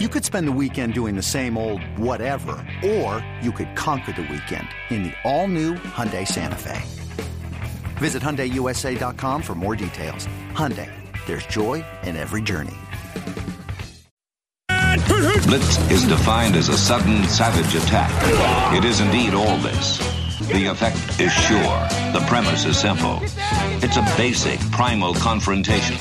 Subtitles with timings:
[0.00, 4.22] You could spend the weekend doing the same old whatever, or you could conquer the
[4.22, 6.82] weekend in the all-new Hyundai Santa Fe.
[7.98, 10.26] Visit HyundaiUSA.com for more details.
[10.50, 10.90] Hyundai,
[11.26, 12.74] there's joy in every journey.
[15.46, 18.10] Blitz is defined as a sudden, savage attack.
[18.76, 19.98] It is indeed all this.
[20.48, 21.78] The effect is sure.
[22.12, 23.20] The premise is simple.
[23.80, 25.94] It's a basic, primal confrontation,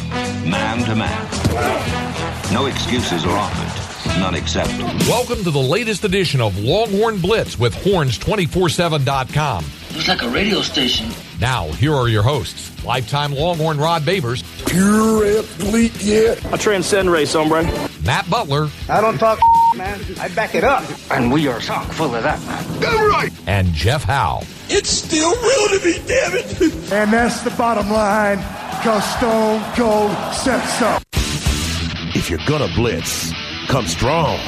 [0.50, 2.52] man to man.
[2.52, 3.83] No excuses are offered.
[4.20, 4.80] None accepted.
[5.08, 9.66] Welcome to the latest edition of Longhorn Blitz with horns247.com.
[9.90, 11.10] It's like a radio station.
[11.42, 16.36] Now, here are your hosts, lifetime Longhorn Rod Babers, Pure athlete, yeah.
[16.54, 17.64] I transcend race, hombre.
[18.06, 19.40] Matt Butler, I don't talk,
[19.76, 20.00] man.
[20.20, 20.84] I back it up.
[21.12, 22.80] And we are chock full of that, man.
[22.82, 23.32] Damn right.
[23.48, 24.42] and Jeff Howe.
[24.70, 26.62] It's still real to me, damn it.
[26.94, 31.00] And that's the bottom line, because Stone Cold said so.
[32.16, 33.32] If you're gonna blitz,
[33.68, 34.40] come strong,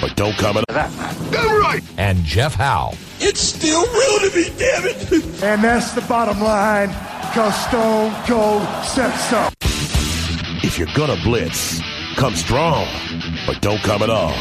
[0.00, 1.30] but don't come at That, man.
[1.30, 1.82] Damn right.
[1.96, 2.94] And Jeff Howe.
[3.20, 5.42] It's still real to me, damn it.
[5.42, 9.48] And that's the bottom line, because Stone Cold said so.
[10.62, 11.80] If you're gonna blitz,
[12.16, 12.86] come strong,
[13.46, 14.34] but don't come at all.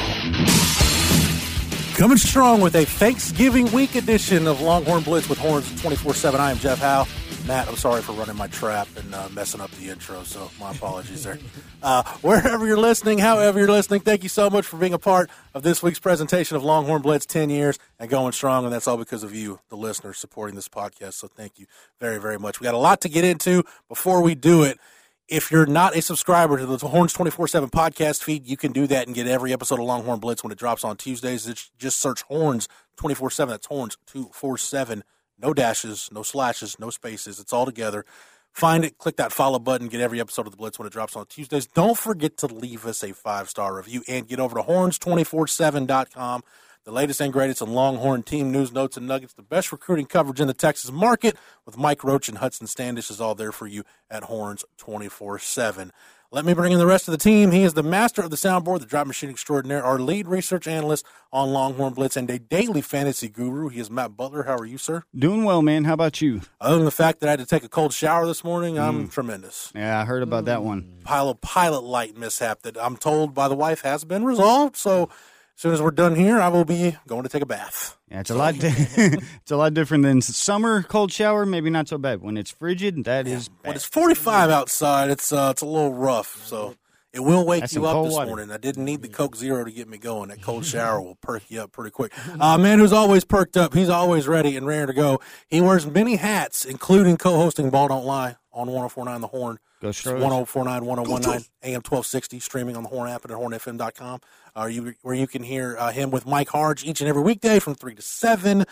[1.96, 6.42] Coming strong with a Thanksgiving week edition of Longhorn Blitz with Horns 24 7.
[6.42, 7.08] I am Jeff Howe.
[7.48, 10.72] Matt, I'm sorry for running my trap and uh, messing up the intro, so my
[10.72, 11.40] apologies there.
[11.84, 15.30] Uh, wherever you're listening, however you're listening, thank you so much for being a part
[15.54, 18.98] of this week's presentation of Longhorn Blitz 10 years and going strong, and that's all
[18.98, 21.14] because of you, the listeners, supporting this podcast.
[21.14, 21.68] So thank you
[22.00, 22.60] very, very much.
[22.60, 24.80] We got a lot to get into before we do it.
[25.28, 28.88] If you're not a subscriber to the Horns 24 7 podcast feed, you can do
[28.88, 31.46] that and get every episode of Longhorn Blitz when it drops on Tuesdays.
[31.78, 33.52] Just search Horns 24 7.
[33.52, 35.04] That's Horns 247.
[35.38, 37.40] No dashes, no slashes, no spaces.
[37.40, 38.06] It's all together.
[38.54, 41.18] Find it, click that follow button, get every episode of the Blitz when it drops
[41.18, 41.68] on Tuesdays.
[41.68, 46.42] Don't forget to leave us a five star review and get over to horns247.com.
[46.86, 49.34] The latest and greatest in Longhorn team news, notes, and nuggets.
[49.34, 53.20] The best recruiting coverage in the Texas market with Mike Roach and Hudson Standish is
[53.20, 55.92] all there for you at Horns 24 7.
[56.32, 57.52] Let me bring in the rest of the team.
[57.52, 61.06] He is the master of the soundboard, the drop machine extraordinaire, our lead research analyst
[61.32, 63.70] on Longhorn Blitz, and a daily fantasy guru.
[63.70, 64.44] He is Matt Butler.
[64.44, 65.04] How are you, sir?
[65.18, 65.86] Doing well, man.
[65.86, 66.42] How about you?
[66.60, 69.08] Other than the fact that I had to take a cold shower this morning, I'm
[69.08, 69.12] mm.
[69.12, 69.72] tremendous.
[69.76, 70.64] Yeah, I heard about that mm.
[70.64, 70.98] one.
[71.04, 74.76] Pilot pilot light mishap that I'm told by the wife has been resolved.
[74.76, 75.10] So as
[75.56, 77.98] soon as we're done here, I will be going to take a bath.
[78.12, 78.58] Yeah, it's a lot.
[78.60, 81.46] Di- it's a lot different than summer cold shower.
[81.46, 82.22] Maybe not so bad.
[82.22, 83.76] When it's frigid, that is When bad.
[83.78, 86.46] it's 45 outside, it's uh, it's a little rough.
[86.46, 86.76] So
[87.14, 88.28] it will wake That's you up this water.
[88.28, 88.52] morning.
[88.52, 90.30] I didn't need the Coke Zero to get me going.
[90.30, 92.12] That cold shower will perk you up pretty quick.
[92.40, 93.74] Uh, man who's always perked up.
[93.74, 95.20] He's always ready and raring to go.
[95.48, 99.60] He wears many hats, including co-hosting Ball Don't Lie on 1049 The Horn.
[99.86, 100.22] Go It's Stros.
[100.22, 104.20] 1049 1019 AM 1260, streaming on the Horn app and at hornfm.com,
[104.58, 107.60] uh, you, where you can hear uh, him with Mike Harge each and every weekday
[107.60, 108.66] from 3 to 7.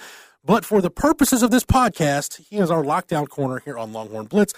[0.44, 4.26] But for the purposes of this podcast, he is our lockdown corner here on Longhorn
[4.26, 4.54] Blitz.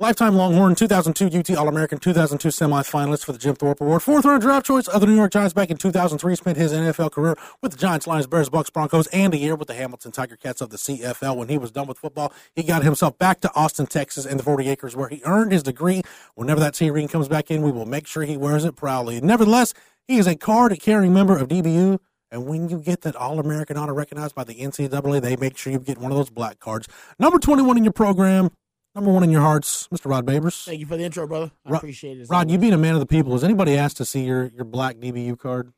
[0.00, 4.42] Lifetime Longhorn, 2002 UT All American, 2002 semifinalist for the Jim Thorpe Award, fourth round
[4.42, 6.36] draft choice of the New York Giants back in 2003.
[6.36, 9.66] Spent his NFL career with the Giants, Lions, Bears, Bucks, Broncos, and a year with
[9.66, 11.36] the Hamilton Tiger Cats of the CFL.
[11.36, 14.44] When he was done with football, he got himself back to Austin, Texas, and the
[14.44, 16.02] 40 acres where he earned his degree.
[16.36, 19.20] Whenever that T ring comes back in, we will make sure he wears it proudly.
[19.20, 19.74] Nevertheless,
[20.06, 21.98] he is a card carrying member of DBU.
[22.30, 25.72] And when you get that All American honor recognized by the NCAA, they make sure
[25.72, 26.86] you get one of those black cards.
[27.18, 28.50] Number 21 in your program,
[28.94, 30.10] number one in your hearts, Mr.
[30.10, 30.64] Rod Babers.
[30.64, 31.50] Thank you for the intro, brother.
[31.64, 32.26] I Rod- appreciate it.
[32.28, 34.64] Rod, you being a man of the people, has anybody asked to see your, your
[34.64, 35.72] black DBU card?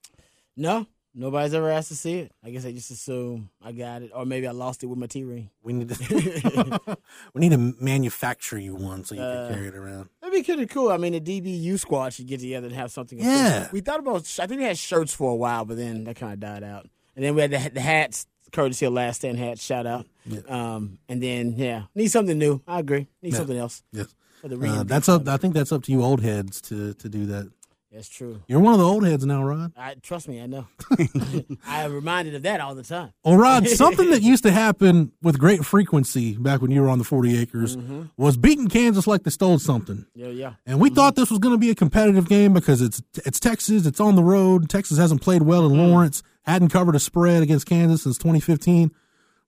[0.57, 2.33] No, nobody's ever asked to see it.
[2.45, 5.07] I guess I just assume I got it, or maybe I lost it with my
[5.07, 5.51] T ring.
[5.63, 6.97] We need to
[7.35, 10.09] we need to manufacture you one so you Uh, can carry it around.
[10.21, 10.91] That'd be kind of cool.
[10.91, 13.19] I mean, the DBU squad should get together and have something.
[13.19, 13.69] Yeah.
[13.73, 14.23] we thought about.
[14.41, 16.89] I think they had shirts for a while, but then that kind of died out.
[17.17, 19.63] And then we had the, the hats, courtesy of Last Stand hats.
[19.65, 20.07] Shout out.
[20.49, 22.61] Um, and then yeah, need something new.
[22.67, 23.07] I agree.
[23.23, 23.39] Need Yeah.
[23.39, 23.83] something else.
[23.93, 24.15] Yes.
[24.41, 25.27] For the Uh, that's up.
[25.29, 27.51] I think that's up to you old heads to, to do that.
[27.93, 28.41] That's true.
[28.47, 29.73] You're one of the old heads now, Rod.
[29.77, 30.41] I trust me.
[30.41, 30.69] I know.
[31.67, 33.13] I am reminded of that all the time.
[33.25, 36.99] Well, Rod, something that used to happen with great frequency back when you were on
[36.99, 38.03] the 40 acres Mm-hmm.
[38.17, 40.07] was beating Kansas like they stole something.
[40.15, 40.53] Yeah, yeah.
[40.67, 43.85] And we thought this was going to be a competitive game because it's it's Texas,
[43.87, 44.69] it's on the road.
[44.69, 48.91] Texas hasn't played well in Lawrence, hadn't covered a spread against Kansas since 2015.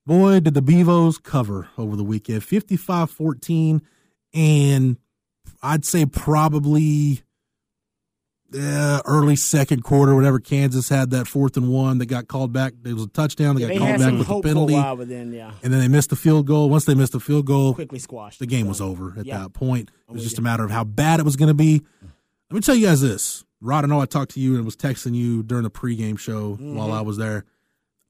[0.05, 3.81] Boy, did the Bevos cover over the weekend 55 14.
[4.33, 4.97] And
[5.61, 7.21] I'd say probably
[8.55, 12.73] uh, early second quarter, whenever Kansas had that fourth and one that got called back.
[12.85, 14.73] It was a touchdown They Yeah, got they called back with a penalty.
[14.73, 16.69] yeah, And then they missed the field goal.
[16.69, 18.39] Once they missed the field goal, quickly squashed.
[18.39, 19.39] the game was over at Yeah.
[19.39, 19.89] that point.
[20.07, 21.81] It was just a matter of how bad it was going to be.
[22.51, 24.75] Let me tell you guys this: Rod, I know I talked to you and was
[24.75, 26.75] texting you during the pregame show Mm-hmm.
[26.75, 27.45] while I was there.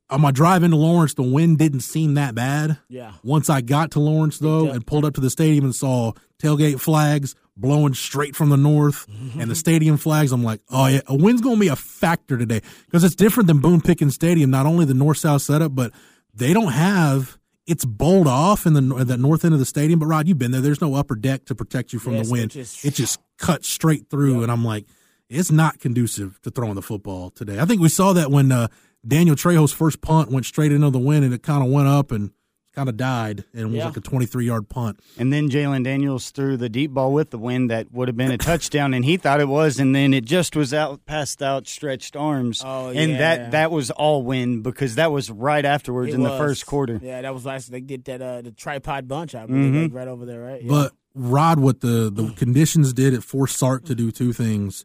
[0.09, 2.77] On my drive into Lawrence, the wind didn't seem that bad.
[2.89, 3.13] Yeah.
[3.23, 6.11] Once I got to Lawrence, though, and pulled up to the stadium and saw
[6.41, 9.39] tailgate flags blowing straight from the north Mm-hmm.
[9.39, 12.37] and the stadium flags, I'm like, oh, yeah, a wind's going to be a factor
[12.37, 14.49] today because it's different than Boone Pickens Stadium.
[14.49, 15.91] Not only the north south setup, but
[16.33, 17.37] they don't have.
[17.65, 20.51] It's bowled off in the the north end of the stadium, but Rod, you've been
[20.51, 20.61] there.
[20.61, 22.51] There's no upper deck to protect you from Yes, the wind.
[22.51, 24.85] it just- it just cuts straight through, and I'm like,
[25.33, 27.59] it's not conducive to throwing the football today.
[27.59, 28.67] I think we saw that when uh,
[29.07, 32.11] Daniel Trejo's first punt went straight into the wind, and it kind of went up
[32.11, 32.31] and
[32.75, 33.85] kind of died, and it was Yeah.
[33.85, 34.99] like a 23 yard punt.
[35.19, 38.31] And then Jalen Daniels threw the deep ball with the wind that would have been
[38.31, 42.15] a touchdown, and he thought it was, and then it just was out past outstretched
[42.15, 42.63] arms.
[42.65, 43.01] Oh, yeah.
[43.01, 46.65] and that that was all wind because that was right afterwards It in the first
[46.65, 46.99] quarter.
[47.03, 47.69] Yeah, that was last.
[47.71, 49.35] They did that uh, the tripod bunch.
[49.35, 50.63] I believe like, right over there, right?
[50.63, 50.69] Yeah.
[50.69, 54.83] But Rod, what the the conditions did, it forced Sark to do two things.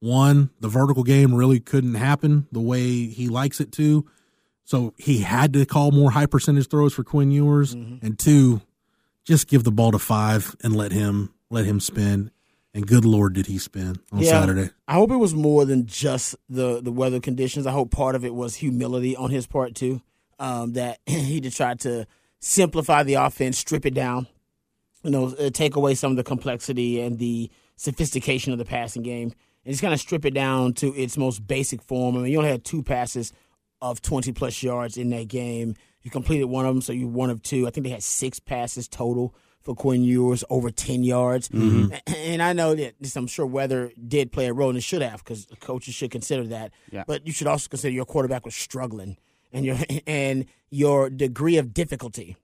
[0.00, 4.06] One, the vertical game really couldn't happen the way he likes it to,
[4.64, 7.74] so he had to call more high percentage throws for Quinn Ewers.
[7.74, 8.62] And two,
[9.24, 12.30] just give the ball to five and let him let him spin.
[12.72, 14.30] And good lord, did he spin on Yeah.
[14.40, 14.70] Saturday?
[14.86, 17.66] I hope it was more than just the the weather conditions.
[17.66, 20.00] I hope part of it was humility on his part too.
[20.38, 22.06] Um, that he just tried to
[22.38, 24.28] simplify the offense, strip it down,
[25.02, 29.02] you know, uh, take away some of the complexity and the sophistication of the passing
[29.02, 29.32] game,
[29.64, 32.16] and just kind of strip it down to its most basic form.
[32.16, 33.32] I mean, you only had two passes
[33.80, 35.74] of twenty plus yards in that game.
[36.02, 37.66] You completed one of them, so you one of two.
[37.66, 41.50] I think they had six passes total for Quinn Ewers, over ten yards.
[42.06, 45.02] And I know that this, I'm sure weather did play a role, and it should
[45.02, 46.72] have, because coaches should consider that.
[46.90, 47.04] Yeah.
[47.06, 49.18] But you should also consider your quarterback was struggling,
[49.52, 49.76] and your
[50.06, 52.36] and your degree of difficulty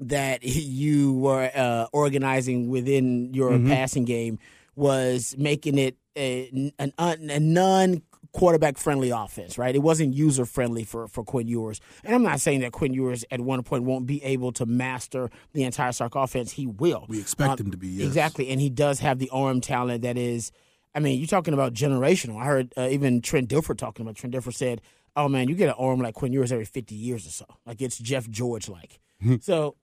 [0.00, 4.38] that you were uh, organizing within your passing game
[4.76, 8.02] was making it a, an, a non
[8.32, 9.74] quarterback friendly offense, right?
[9.74, 11.80] It wasn't user friendly for, for Quinn Ewers.
[12.02, 15.28] And I'm not saying that Quinn Ewers at one point won't be able to master
[15.52, 16.52] the entire Sark offense.
[16.52, 17.04] He will.
[17.08, 18.06] We expect Um, him to be, yes.
[18.06, 18.48] Exactly.
[18.48, 20.50] And he does have the arm talent that is,
[20.94, 22.40] I mean, you're talking about generational.
[22.40, 24.80] I heard uh, even Trent Dilfer talking about Trent Dilfer said,
[25.14, 27.44] oh man, you get an arm like Quinn Ewers every 50 years or so.
[27.66, 28.98] Like it's Jeff George like.
[29.42, 29.76] so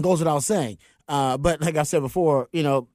[0.00, 0.78] goes without saying.
[1.12, 2.88] Uh, but like I said before, you know,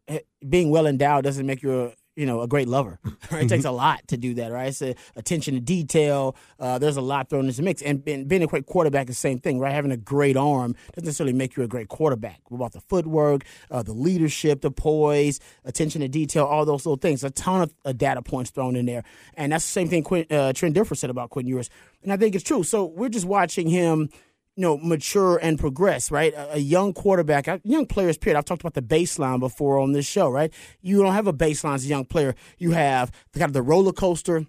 [0.50, 3.00] being well endowed doesn't make you a you know a great lover.
[3.30, 3.44] Right?
[3.44, 4.70] It takes a lot to do that, right?
[4.70, 6.38] It's a, attention to detail.
[6.58, 9.18] Uh, there's a lot thrown into the mix, and being, being a great quarterback is
[9.18, 9.74] the same thing, right?
[9.74, 12.40] Having a great arm doesn't necessarily make you a great quarterback.
[12.48, 16.96] What about the footwork, uh, the leadership, the poise, attention to detail, all those little
[16.96, 17.26] things?
[17.26, 19.04] A ton of uh, data points thrown in there,
[19.34, 21.70] and that's the same thing Quinn, uh, Trent Dilfer said about Quinn Ewers,
[22.02, 22.64] and I think it's true.
[22.64, 24.10] So we're just watching him
[24.58, 26.34] you know, mature and progress, right?
[26.34, 28.38] A, a young quarterback, a young players, period.
[28.38, 30.52] I've talked about the baseline before on this show, right?
[30.82, 32.34] You don't have a baseline as a young player.
[32.58, 34.46] You have the, kind of the roller coaster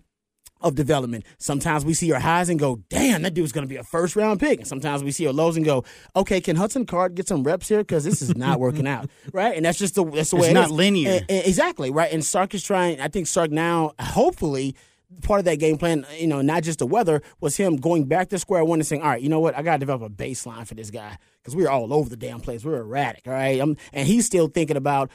[0.61, 1.25] of development.
[1.39, 4.17] Sometimes we see your highs and go, damn, that dude's going to be a first
[4.17, 4.59] round pick.
[4.59, 5.85] And sometimes we see your lows and go,
[6.17, 7.79] okay, can Hudson Card get some reps here?
[7.79, 9.55] Because this is not working out, right?
[9.57, 10.73] And that's just the, that's the way It's it not is.
[10.73, 11.21] linear.
[11.29, 12.11] E- e- exactly, right?
[12.13, 14.75] And Sark is trying, I think Sark now, hopefully,
[15.23, 18.29] part of that game plan, you know, not just the weather, was him going back
[18.29, 20.11] to square one and saying, all right, you know what, I got to develop a
[20.11, 22.65] baseline for this guy because we're all over the damn place.
[22.65, 23.61] We're erratic, all right?
[23.61, 25.11] Um and he's still thinking about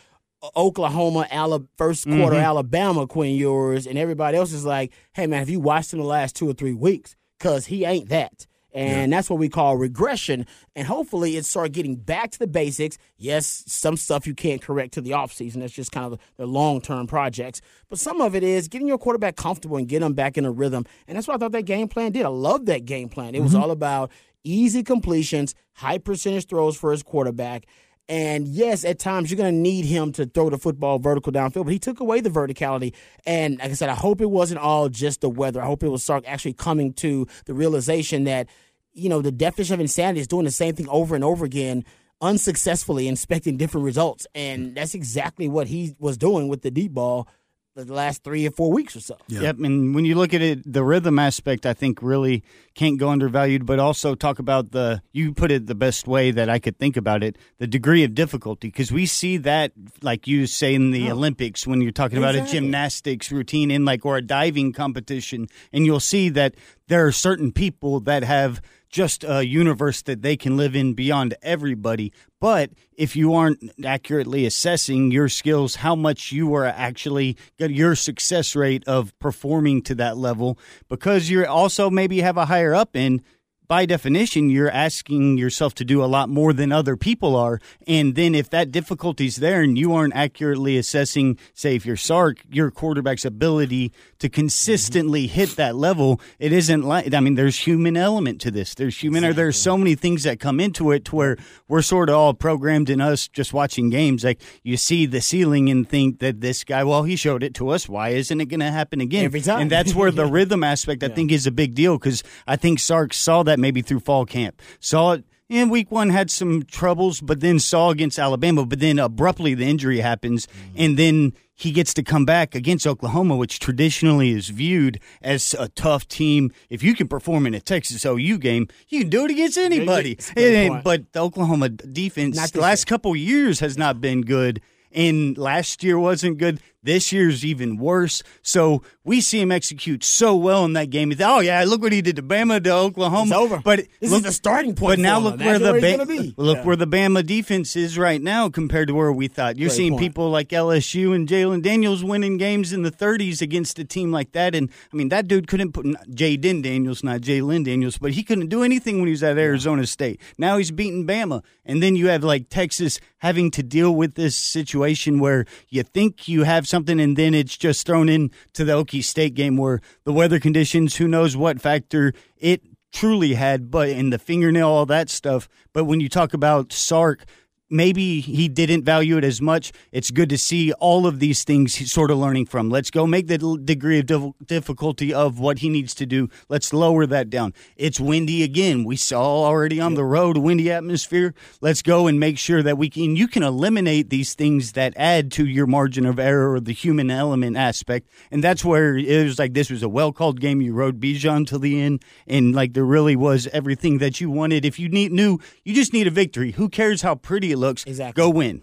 [0.56, 5.50] Oklahoma, Alabama, first quarter Alabama, Quinn Ewers, and everybody else is like, hey, man, have
[5.50, 7.16] you watched him the last two or three weeks?
[7.38, 8.46] Because he ain't that.
[8.74, 10.48] And that's what we call regression.
[10.76, 12.98] And hopefully it start getting back to the basics.
[13.18, 15.60] Yes, some stuff you can't correct to the offseason.
[15.60, 17.62] That's just kind of the long term projects.
[17.88, 20.52] But some of it is getting your quarterback comfortable and getting them back in a
[20.52, 20.86] rhythm.
[21.08, 22.26] And that's what I thought that game plan did.
[22.26, 23.36] I love that game plan.
[23.36, 23.62] It was mm-hmm.
[23.62, 24.12] all about
[24.44, 27.66] easy completions, high percentage throws for his quarterback.
[28.10, 31.64] And yes, at times you're going to need him to throw the football vertical downfield,
[31.66, 32.94] but he took away the verticality.
[33.26, 35.62] And like I said, I hope it wasn't all just the weather.
[35.62, 38.50] I hope it was Sark actually coming to the realization that,
[38.94, 41.86] you know, the definition of insanity is doing the same thing over and over again
[42.22, 44.26] unsuccessfully, inspecting different results.
[44.34, 44.76] And mm.
[44.76, 47.28] that's exactly what he was doing with the deep ball
[47.76, 49.18] the last three or four weeks or so.
[49.28, 52.44] Yep, and when you look at it, the rhythm aspect, I think, really
[52.76, 53.66] can't go undervalued.
[53.66, 56.98] But also talk about the you put it the best way that I could think
[56.98, 59.72] about it, the degree of difficulty, because we see that,
[60.02, 61.14] like you say in the oh.
[61.14, 65.86] Olympics, when you're talking about a gymnastics routine in like or a diving competition, and
[65.86, 66.56] you'll see that
[66.88, 68.62] there are certain people that have
[68.94, 72.14] just a universe that they can live in beyond everybody.
[72.40, 77.96] But if you aren't accurately assessing your skills, how much you are actually uh, your
[77.96, 80.60] success rate of performing to that level,
[80.90, 83.24] because you're also maybe have a higher up end.
[83.68, 87.60] By definition, you're asking yourself to do a lot more than other people are.
[87.88, 92.38] And then if that difficulty's there and you aren't accurately assessing, say, if you're Sark,
[92.52, 95.34] your quarterback's ability to consistently mm-hmm.
[95.34, 98.76] hit that level, it isn't like, I mean, there's human element to this.
[98.76, 102.10] There's human, or there's so many things that come into it to where we're sort
[102.10, 104.24] of all programmed in us just watching games.
[104.24, 107.70] Like you see the ceiling and think that this guy, well, he showed it to
[107.70, 107.88] us.
[107.88, 109.26] Why isn't it going to happen again?
[109.26, 109.62] Every time.
[109.62, 112.80] And that's where the rhythm aspect, I think, is a big deal because I think
[112.80, 114.62] Sark saw that maybe through fall camp.
[114.80, 118.66] Saw it in week one, had some troubles, but then saw against Alabama.
[118.66, 120.76] But then abruptly the injury happens, mm-hmm.
[120.78, 125.70] and then he gets to come back against Oklahoma, which traditionally is viewed as a
[125.70, 126.52] tough team.
[126.70, 130.16] If you can perform in a Texas OU game, you can do it against anybody.
[130.16, 130.84] That's a good And- point.
[130.84, 134.62] but the Oklahoma defense the last couple years has not been good.
[134.96, 136.60] And last year wasn't good.
[136.84, 138.22] This year's even worse.
[138.42, 141.14] So we see him execute so well in that game.
[141.22, 143.24] Oh yeah, look what he did to Bama to Oklahoma.
[143.24, 143.62] It's over.
[143.64, 146.34] But This look, is the starting point But now look where the where Ba- be.
[146.38, 146.64] look Yeah.
[146.66, 149.58] where the Bama defense is right now compared to where we thought.
[149.58, 150.02] You're Great seeing point.
[150.02, 154.34] people like LSU and Jalen Daniels winning games in the 30s against a team like
[154.34, 154.54] that.
[154.54, 158.48] And I mean, that dude couldn't put Jayden Daniels, not Jalen Daniels, but he couldn't
[158.50, 160.20] do anything when he was at Arizona State.
[160.38, 164.36] Now he's beating Bama, and then you have like Texas having to deal with this
[164.36, 168.74] situation where you think you have something, and then it's just thrown in to the
[168.74, 173.90] Okie State game where the weather conditions, who knows what factor it truly had, but
[173.90, 175.48] in the fingernail, all that stuff.
[175.72, 177.26] But when you talk about Sark,
[177.74, 179.72] maybe he didn't value it as much.
[179.92, 182.70] It's good to see all of these things he's sort of learning from.
[182.70, 186.30] Let's go make the degree of difficulty of what he needs to do.
[186.48, 187.54] Let's lower that down.
[187.76, 188.84] It's windy again.
[188.84, 191.34] We saw already on the road, windy atmosphere.
[191.60, 193.16] Let's go and make sure that we can.
[193.16, 197.10] You can eliminate these things that add to your margin of error or the human
[197.10, 200.62] element aspect, and that's where it was like this was a well called game.
[200.62, 204.64] You rode Bijan to the end, and like there really was everything that you wanted.
[204.64, 206.52] If you need knew, you just need a victory.
[206.52, 207.84] Who cares how pretty it looks?
[207.86, 208.22] Exactly.
[208.22, 208.62] Go win.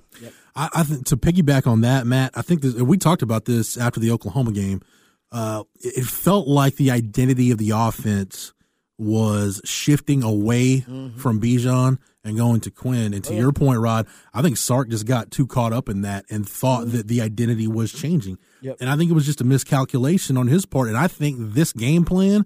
[0.55, 3.77] I, I think to piggyback on that, Matt, I think this, we talked about this
[3.77, 4.83] after the Oklahoma game.
[5.33, 8.53] Uh, it, it felt like the identity of the offense
[8.99, 10.81] was shifting away
[11.17, 13.15] from Bijan and going to Quinn.
[13.15, 16.27] And to your point, Rod, I think Sark just got too caught up in that
[16.29, 18.37] and thought that the identity was changing.
[18.61, 18.77] Yep.
[18.79, 20.89] And I think it was just a miscalculation on his part.
[20.89, 22.45] And I think this game plan,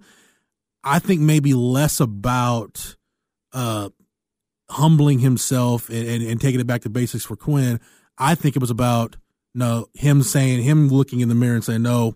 [0.85, 2.95] I think maybe less about
[3.53, 3.89] uh,
[4.71, 7.81] humbling himself and, and, and taking it back to basics for Quinn.
[8.19, 9.17] I think it was about
[9.55, 12.15] no him saying him looking in the mirror and saying no.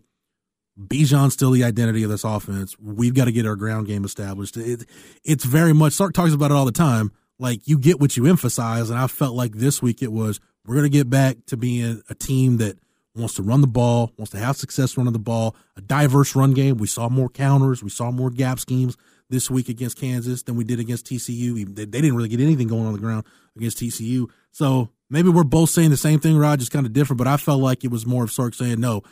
[0.78, 2.78] Bijan's still the identity of this offense.
[2.78, 4.56] We've got to get our ground game established.
[4.56, 4.86] It,
[5.24, 7.10] it's very much Sark talks about it all the time.
[7.40, 10.76] Like you get what you emphasize, and I felt like this week it was we're
[10.76, 12.78] going to get back to being a team that
[13.16, 16.52] wants to run the ball, wants to have success running the ball, a diverse run
[16.52, 16.76] game.
[16.76, 18.96] We saw more counters, we saw more gap schemes
[19.30, 21.74] this week against Kansas than we did against TCU.
[21.74, 23.24] They, didn't really get anything going on the ground
[23.56, 24.28] against TCU.
[24.52, 27.18] So maybe we're both saying the same thing, Rod, just kind of different.
[27.18, 29.02] But I felt like it was more of Sark saying, no,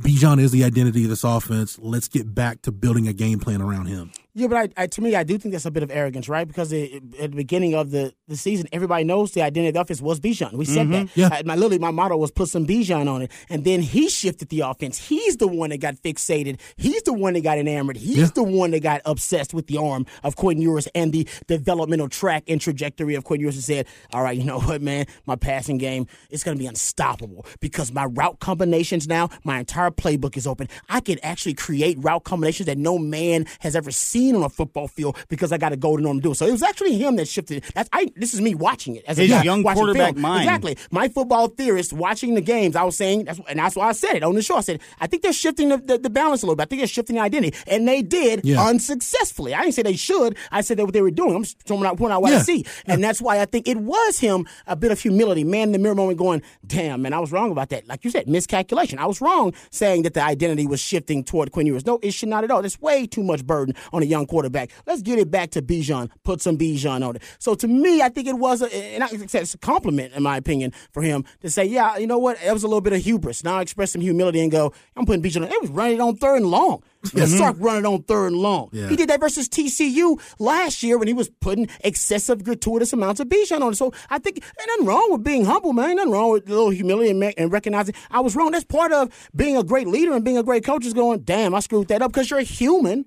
[0.00, 1.78] Bijan is the identity of this offense.
[1.80, 4.12] Let's get back to building a game plan around him.
[4.34, 6.46] Yeah, but I, I, to me, I do think that's a bit of arrogance, right?
[6.46, 9.80] Because it, at the beginning of the, the season, everybody knows the identity of the
[9.80, 10.52] offense was Bijan.
[10.52, 11.08] We said that.
[11.16, 11.28] Yeah.
[11.28, 14.50] Uh, my literally, my motto was put some Bijan on it, and then he shifted
[14.50, 14.98] the offense.
[14.98, 16.60] He's the one that got fixated.
[16.76, 17.96] He's the one that got enamored.
[17.96, 18.26] He's Yeah.
[18.34, 22.44] the one that got obsessed with the arm of Quentin Ewers and the developmental track
[22.46, 25.06] and trajectory of Quentin Ewers, and said, "All right, you know what, man?
[25.24, 29.85] My passing game is going to be unstoppable because my route combinations now, my entire
[29.90, 30.68] playbook is open.
[30.88, 34.88] I can actually create route combinations that no man has ever seen on a football
[34.88, 36.36] field because I got a golden arm to do it.
[36.36, 37.64] So it was actually him that shifted.
[37.74, 38.10] That's I.
[38.16, 40.22] This is me watching it as a His guy young quarterback film.
[40.22, 40.44] mind.
[40.44, 40.76] Exactly.
[40.90, 42.76] My football theorist watching the games.
[42.76, 44.56] I was saying, that's, and that's why I said it on the show.
[44.56, 46.64] I said I think they're shifting the, the, the balance a little bit.
[46.64, 48.64] I think they're shifting the identity, and they did Yeah.
[48.66, 49.54] unsuccessfully.
[49.54, 50.36] I didn't say they should.
[50.50, 51.34] I said that what they were doing.
[51.36, 52.42] I'm just pointing out, pointing out what I Yeah.
[52.42, 55.72] see, and that's why I think it was him a bit of humility, man in
[55.72, 58.98] the mirror moment, going, "Damn, man, I was wrong about that." Like you said, miscalculation.
[58.98, 61.86] I was wrong saying that the identity was shifting toward Quinn Ewers.
[61.86, 62.62] No, it should not at all.
[62.62, 64.70] There's way too much burden on a young quarterback.
[64.86, 66.10] Let's get it back to Bijan.
[66.24, 67.22] Put some Bijan on it.
[67.38, 70.36] So to me, I think it was, a, and I it's a compliment in my
[70.36, 72.42] opinion for him to say, "Yeah, you know what?
[72.42, 75.06] It was a little bit of hubris." Now I express some humility and go, "I'm
[75.06, 76.82] putting Bijan on." It was running on third and long.
[77.14, 77.38] Yeah, mm-hmm.
[77.38, 78.68] Sark running on third and long.
[78.72, 78.88] Yeah.
[78.88, 83.28] He did that versus TCU last year when he was putting excessive gratuitous amounts of
[83.28, 83.76] Bijan on it.
[83.76, 85.90] So I think ain't nothing wrong with being humble, man.
[85.90, 88.50] Ain't nothing wrong with a little humility and, and recognizing I was wrong.
[88.50, 91.54] That's part of being a great leader and being a great coach is going, damn,
[91.54, 93.06] I screwed that up because you're a human,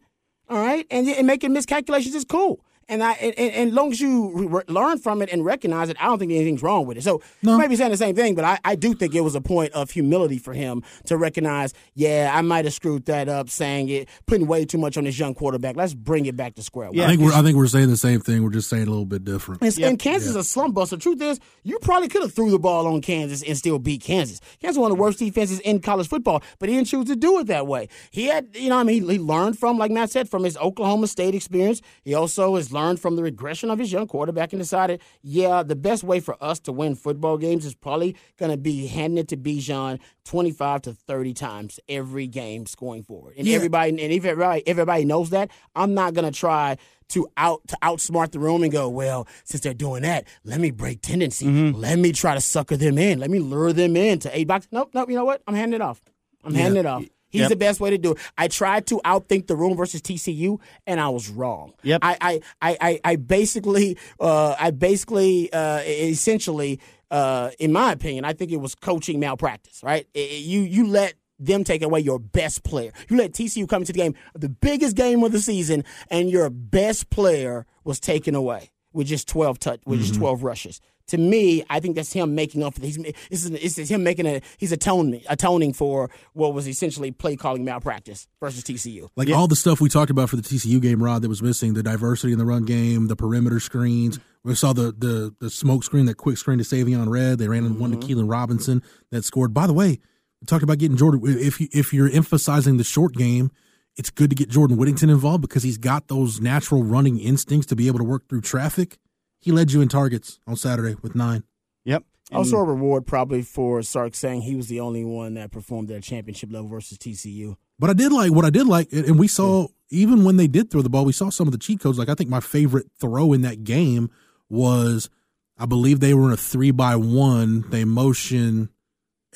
[0.49, 0.85] all right?
[0.91, 2.59] And, and making miscalculations is cool.
[2.89, 5.98] And I and, and, and long as you re- learn from it and recognize it,
[6.01, 7.03] I don't think anything's wrong with it.
[7.03, 9.36] So you might be saying the same thing, but I, I do think it was
[9.36, 13.50] a point of humility for him to recognize, yeah, I might have screwed that up,
[13.50, 15.75] saying it, putting way too much on this young quarterback.
[15.75, 17.00] Let's bring it back to square one.
[17.00, 18.43] I think we're I think we're saying the same thing.
[18.43, 19.62] We're just saying a little bit different.
[19.62, 20.98] And, and Kansas is a slump buster.
[20.98, 24.39] Truth is, you probably could have threw the ball on Kansas and still beat Kansas.
[24.62, 27.15] Kansas is one of the worst defenses in college football, but he didn't choose to
[27.15, 27.88] do it that way.
[28.10, 30.58] He had, you know, I mean, he, he learned from, like Matt said, from his
[30.58, 31.81] Oklahoma State experience.
[32.03, 35.75] He also has learned from the regression of his young quarterback and decided, yeah, the
[35.75, 39.27] best way for us to win football games is probably going to be handing it
[39.29, 43.36] to Bijan 25 to 30 times every game going forward.
[43.38, 43.55] And Yeah.
[43.55, 46.77] everybody, and if everybody, everybody knows that, I'm not going to try
[47.09, 50.69] to out to outsmart the room and go, well, since they're doing that, let me
[50.69, 51.48] break tendency.
[51.48, 51.79] Mm-hmm.
[51.79, 53.17] Let me try to sucker them in.
[53.19, 54.67] Let me lure them into eight box.
[54.71, 55.09] Nope, nope.
[55.09, 55.41] You know what?
[55.48, 56.01] I'm handing it off.
[56.43, 57.03] I'm handing it off.
[57.29, 57.50] He's Yep.
[57.50, 58.17] the best way to do it.
[58.38, 61.74] I tried to outthink the room versus TCU, and I was wrong.
[61.83, 62.00] Yep.
[62.03, 66.79] I I I, I, I basically uh, I basically uh, essentially
[67.12, 69.81] uh, in my opinion, I think it was coaching malpractice.
[69.83, 70.07] Right?
[70.15, 72.91] I- I- you you let them take away your best player.
[73.09, 76.50] You let TCU come into the game, the biggest game of the season, and your
[76.50, 80.81] best player was taken away with just twelve touch, with just twelve rushes.
[81.09, 84.25] To me, I think that's him making up for he's this is, this him making
[84.25, 89.09] a he's atoning atoning for what was essentially play calling malpractice versus TCU.
[89.15, 91.73] Like all the stuff we talked about for the TCU game, Rod, that was missing
[91.73, 94.19] the diversity in the run game, the perimeter screens.
[94.43, 97.39] We saw the the the smoke screen, that quick screen to Savion Red.
[97.39, 98.19] They ran in one to mm-hmm.
[98.19, 99.53] Keilan Robinson that scored.
[99.53, 99.99] By the way,
[100.41, 101.21] we talked about getting Jordan.
[101.23, 103.51] If you if you're emphasizing the short game,
[103.95, 107.75] it's good to get Jordan Whittington involved because he's got those natural running instincts to
[107.75, 108.97] be able to work through traffic.
[109.39, 111.43] He led you in targets on Saturday with nine.
[111.86, 112.03] Yep.
[112.31, 115.98] Also, a reward probably for Sark saying he was the only one that performed at
[115.98, 117.55] a championship level versus TCU.
[117.79, 120.69] But I did like what I did like, and we saw even when they did
[120.69, 121.98] throw the ball, we saw some of the cheat codes.
[121.98, 124.12] Like I think my favorite throw in that game
[124.50, 125.10] was,
[125.58, 127.65] I believe they were in a three by one.
[127.69, 128.69] They motion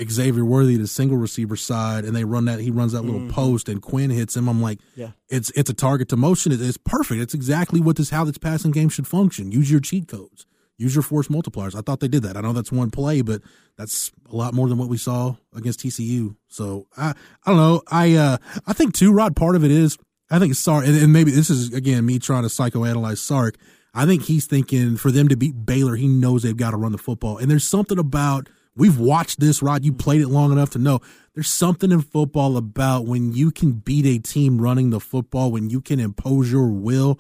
[0.01, 2.59] Xavier Worthy to single receiver side, and they run that.
[2.59, 4.47] He runs that little post, and Quinn hits him.
[4.47, 5.11] I'm like, Yeah.
[5.29, 6.51] it's it's a target to motion.
[6.51, 7.21] It- It's perfect.
[7.21, 9.51] It's exactly what this how this passing game should function.
[9.51, 10.45] Use your cheat codes.
[10.79, 11.75] Use your force multipliers.
[11.75, 12.35] I thought they did that.
[12.35, 13.41] I know that's one play, but
[13.77, 16.35] that's a lot more than what we saw against TCU.
[16.47, 17.09] So I
[17.45, 17.81] I don't know.
[17.91, 19.35] I uh I think too, Rod.
[19.35, 19.97] Part of it is
[20.31, 23.55] I think Sark, and, and maybe this is again me trying to psychoanalyze Sark.
[23.93, 26.91] I think he's thinking for them to beat Baylor, he knows they've got to run
[26.93, 29.85] the football, and there's something about we've watched this, Rod.
[29.85, 30.99] You played it long enough to know
[31.33, 35.69] there's something in football about when you can beat a team running the football, when
[35.69, 37.19] you can impose your will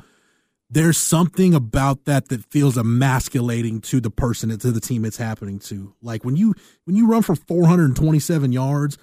[0.73, 5.59] there's something about that that feels emasculating to the person to the team it's happening
[5.59, 5.93] to.
[6.01, 8.97] Like when you when you run for 427 yards,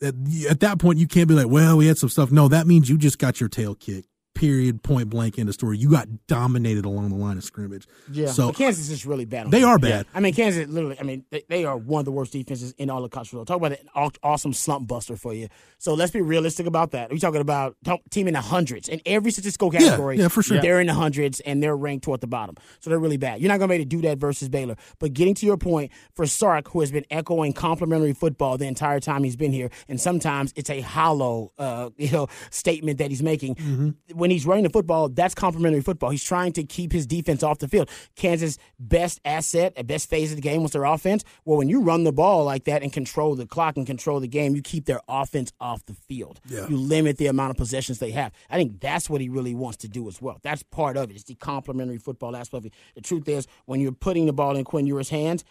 [0.00, 0.14] at,
[0.48, 2.32] at that point you can't be like, well, we had some stuff.
[2.32, 4.08] No, that means you just got your tail kicked.
[4.42, 4.82] Period.
[4.82, 5.38] Point blank.
[5.38, 5.78] End of story.
[5.78, 7.86] You got dominated along the line of scrimmage.
[8.10, 8.26] Yeah.
[8.26, 9.44] So but Kansas is really bad.
[9.44, 10.04] On They are bad.
[10.12, 10.98] I mean, Kansas literally.
[10.98, 13.44] I mean, they, they are one of the worst defenses in all of college football.
[13.44, 15.46] Talk about an awesome slump buster for you.
[15.78, 17.12] So let's be realistic about that.
[17.12, 17.76] We're talking about
[18.10, 20.18] team in the hundreds in every statistical Yeah, category.
[20.18, 20.60] yeah, for sure.
[20.60, 22.56] They're in the hundreds and they're ranked toward the bottom.
[22.80, 23.40] So they're really bad.
[23.40, 24.74] You're not going to be able to do that versus Baylor.
[24.98, 28.98] But getting to your point, for Sark, who has been echoing complimentary football the entire
[28.98, 33.22] time he's been here, and sometimes it's a hollow, uh, you know, statement that he's
[33.22, 33.54] making.
[33.54, 34.18] Mm-hmm.
[34.18, 36.10] When he's running the football, that's complimentary football.
[36.10, 37.90] He's trying to keep his defense off the field.
[38.16, 41.24] Kansas' best asset, a best phase of the game was their offense.
[41.44, 44.28] Well, when you run the ball like that and control the clock and control the
[44.28, 46.40] game, you keep their offense off the field.
[46.48, 46.68] Yeah.
[46.68, 48.32] You limit the amount of possessions they have.
[48.50, 50.38] I think that's what he really wants to do as well.
[50.42, 51.14] That's part of it.
[51.14, 52.74] It's the complementary football aspect of it.
[52.94, 55.44] The truth is, when you're putting the ball in Quinn Ewers' hands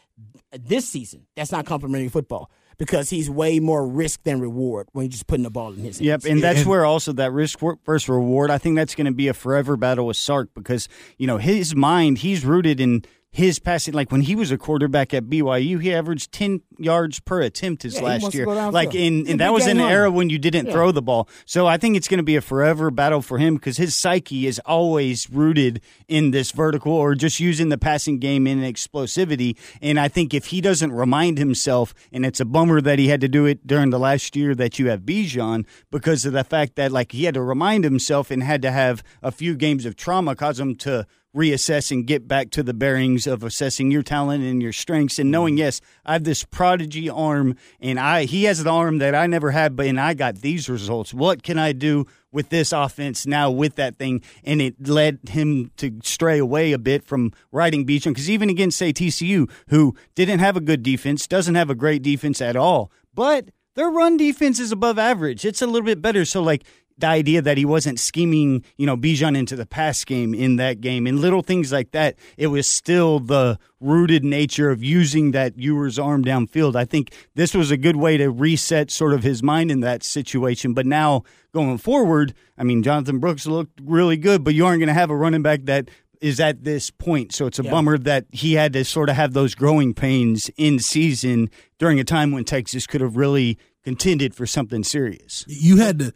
[0.52, 5.12] this season, that's not complementary football because he's way more risk than reward when you're
[5.12, 6.02] just putting the ball in his hands.
[6.02, 8.50] Yep, and that's where also that risk versus reward.
[8.50, 10.90] I think that's going to be a forever battle with Sark because
[11.20, 12.18] you know his mind.
[12.18, 13.94] He's rooted in his passing.
[13.94, 17.96] Like when he was a quarterback at BYU, he averaged ten yards per attempt his
[17.96, 18.46] Yeah, last year.
[18.46, 19.90] Like in, and that was an runner.
[19.90, 20.74] era when you didn't Yeah.
[20.74, 21.30] throw the ball.
[21.46, 24.48] So I think it's going to be a forever battle for him because his psyche
[24.48, 29.56] is always rooted in this vertical or just using the passing game in explosivity.
[29.82, 33.22] And I think if he doesn't remind himself, and it's a bummer that he had
[33.22, 36.76] to do it during the last year that you have Bijan because of the fact
[36.76, 39.96] that like he had to remind himself and had to have a few games of
[39.96, 44.44] trauma cause him to reassess and get back to the bearings of assessing your talent
[44.44, 45.60] and your strengths and knowing mm-hmm.
[45.60, 49.52] yes I have this prodigy arm and I he has the arm that I never
[49.52, 51.14] had but and I got these results.
[51.14, 54.22] What can I do with this offense now with that thing?
[54.44, 58.78] And it led him to stray away a bit from riding Bijan because even against
[58.78, 62.92] say TCU who didn't have a good defense doesn't have a great defense at all
[63.14, 65.46] but their run defense is above average.
[65.46, 66.26] It's a little bit better.
[66.26, 66.66] So like
[67.02, 70.82] the idea that he wasn't scheming, you know, Bijan into the pass game in that
[70.82, 72.16] game and little things like that.
[72.38, 76.76] It was still the rooted nature of using that Ewers arm downfield.
[76.76, 80.04] I think this was a good way to reset sort of his mind in that
[80.04, 80.74] situation.
[80.74, 84.88] But now going forward, I mean, Jonathan Brooks looked really good, but you aren't going
[84.88, 85.90] to have a running back that
[86.22, 87.34] is at this point.
[87.34, 87.72] So it's a Yeah.
[87.72, 92.04] bummer that he had to sort of have those growing pains in season during a
[92.04, 95.44] time when Texas could have really contended for something serious.
[95.48, 96.14] You had to.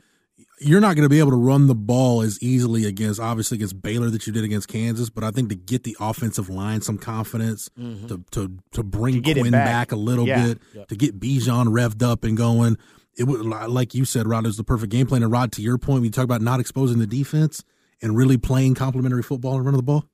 [0.59, 3.81] You're not going to be able to run the ball as easily against, obviously, against
[3.81, 5.09] Baylor that you did against Kansas.
[5.09, 8.07] But I think to get the offensive line some confidence, mm-hmm.
[8.07, 9.89] to to to bring To Quinn back.
[9.89, 9.91] back.
[9.91, 10.53] a little Yeah.
[10.73, 12.77] bit, to get Bijan revved up and going.
[13.17, 15.23] It would, like you said, Rod, it was the perfect game plan.
[15.23, 17.63] And Rod, to your point, when you talk about not exposing the defense
[18.01, 20.05] and really playing complementary football and running the ball,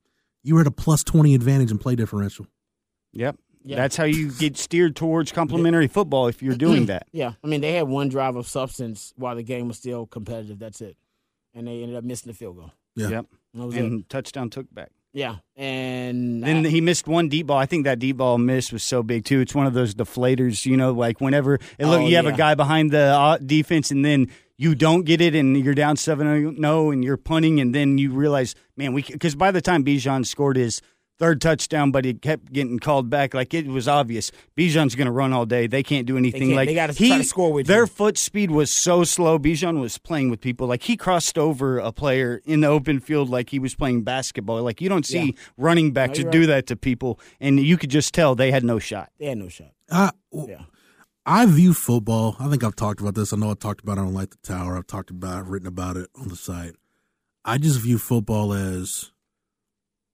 [0.44, 2.48] you were at a plus twenty advantage in play differential.
[3.14, 3.38] Yep.
[3.64, 3.76] Yeah.
[3.76, 7.08] That's how you get steered towards complementary football if you're doing that.
[7.12, 10.58] Yeah, I mean they had one drive of substance while the game was still competitive.
[10.60, 10.98] That's it,
[11.54, 12.72] and they ended up missing the field goal.
[12.96, 13.08] Yeah.
[13.10, 13.26] Yep.
[13.54, 14.90] That was And touchdown took back.
[15.14, 17.58] Yeah, and Then he missed one deep ball.
[17.58, 19.42] I think that deep ball miss was so big too.
[19.42, 22.34] It's one of those deflators, you know, like whenever it look, Oh, you have yeah.
[22.34, 25.98] a guy behind the uh, defense, and then you don't get it, and you're down
[25.98, 29.84] seven no, and you're punting, and then you realize, man, we because by the time
[29.84, 30.82] Bijan scored his
[31.22, 33.34] third touchdown, but he kept getting called back.
[33.36, 35.68] Like it was obvious, Bijan's going to run all day.
[35.68, 36.42] They can't do anything.
[36.50, 37.88] can't- like they gotta try to score with their you.
[37.88, 39.38] foot speed was so slow.
[39.38, 40.66] Bijan was playing with people.
[40.68, 44.62] Like he crossed over a player in the open field like he was playing basketball.
[44.64, 45.32] Like you don't see Yeah.
[45.58, 48.64] running back No, you're do that to people, and you could just tell they had
[48.64, 49.12] no shot.
[49.20, 49.72] they had no shot.
[49.92, 50.64] I, Yeah.
[51.24, 52.36] I view football.
[52.40, 53.32] I think I've talked about this.
[53.32, 54.76] I know I talked about it on Light the Tower.
[54.76, 56.74] I've talked about, I've written about it on the site.
[57.46, 59.12] I just view football as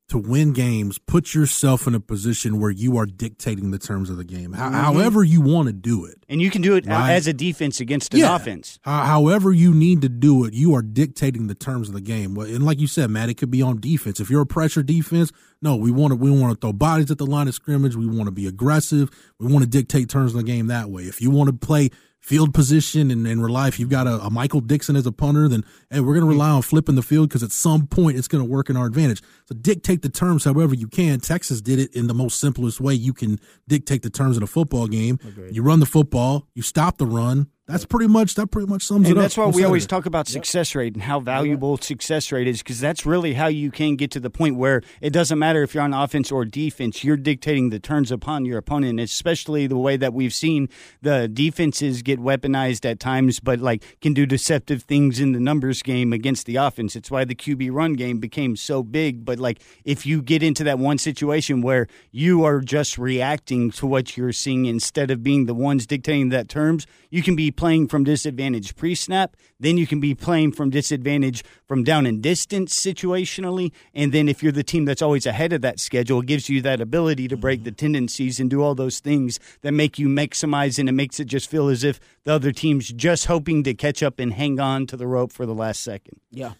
[0.09, 4.15] to win games, put yourself in a position where you are dictating the terms of
[4.15, 4.75] the game, How, mm-hmm.
[4.75, 6.23] however you want to do it.
[6.29, 7.11] And you can do it Right.
[7.11, 8.35] as a defense against an Yeah.
[8.35, 8.79] offense.
[8.83, 12.37] How, however you need to do it, you are dictating the terms of the game.
[12.37, 14.21] And like you said, Matt, it could be on defense.
[14.21, 17.17] If you're a pressure defense, no, we want to we want to throw bodies at
[17.17, 17.95] the line of scrimmage.
[17.95, 19.09] We want to be aggressive.
[19.39, 21.03] We want to dictate terms of the game that way.
[21.03, 21.89] If you want to play
[22.27, 25.47] field position and, and rely, if you've got a, a Michael Dickson as a punter,
[25.47, 28.27] then hey, we're going to rely on flipping the field because at some point it's
[28.27, 29.21] going to work in our advantage.
[29.45, 31.21] So dictate the terms however you can.
[31.21, 34.47] Texas did it in the most simplest way you can dictate the terms in a
[34.47, 35.19] football game.
[35.53, 37.47] You run the football, you stop the run.
[37.67, 39.23] That's pretty much that pretty much sums And it up.
[39.23, 42.79] that's why we always talk about success rate and how valuable success rate is because
[42.79, 45.83] that's really how you can get to the point where it doesn't matter if you're
[45.83, 50.13] on offense or defense, you're dictating the turns upon your opponent, especially the way that
[50.13, 50.69] we've seen
[51.01, 55.83] the defenses get weaponized at times, but like can do deceptive things in the numbers
[55.83, 56.95] game against the offense.
[56.95, 59.25] It's why the QB run game became so big.
[59.25, 63.85] But like if you get into that one situation where you are just reacting to
[63.85, 67.87] what you're seeing instead of being the ones dictating that terms, you can be playing
[67.87, 69.35] from disadvantage pre snap.
[69.59, 73.71] Then you can be playing from disadvantage from down and distance situationally.
[73.93, 76.61] And then if you're the team that's always ahead of that schedule, it gives you
[76.61, 80.79] that ability to break the tendencies and do all those things that make you maximize
[80.79, 84.01] and it makes it just feel as if the other team's just hoping to catch
[84.01, 86.21] up and hang on to the rope for the last second.
[86.31, 86.53] Yeah.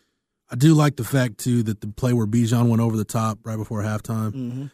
[0.49, 3.39] I do like the fact too that the play where Bijan went over the top
[3.43, 4.31] right before halftime.
[4.31, 4.65] Mm-hmm.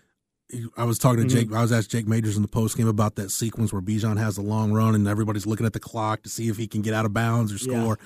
[0.78, 1.52] I was talking to Jake.
[1.54, 4.36] I was asked Jake Majors in the post game about that sequence where Bijan has
[4.36, 6.94] the long run and everybody's looking at the clock to see if he can get
[6.94, 7.82] out of bounds or Yeah.
[7.84, 8.00] score.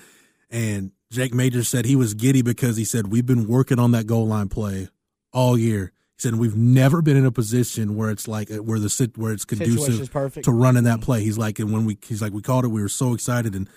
[0.49, 4.07] And Jake Majors said he was giddy because he said we've been working on that
[4.07, 4.89] goal line play
[5.33, 5.91] all year.
[6.17, 9.17] He said we've never been in a position where it's like uh, where the sit
[9.17, 10.09] where it's conducive
[10.43, 11.21] to running that play.
[11.23, 13.69] He's like, and when we he's like we called it, we were so excited and.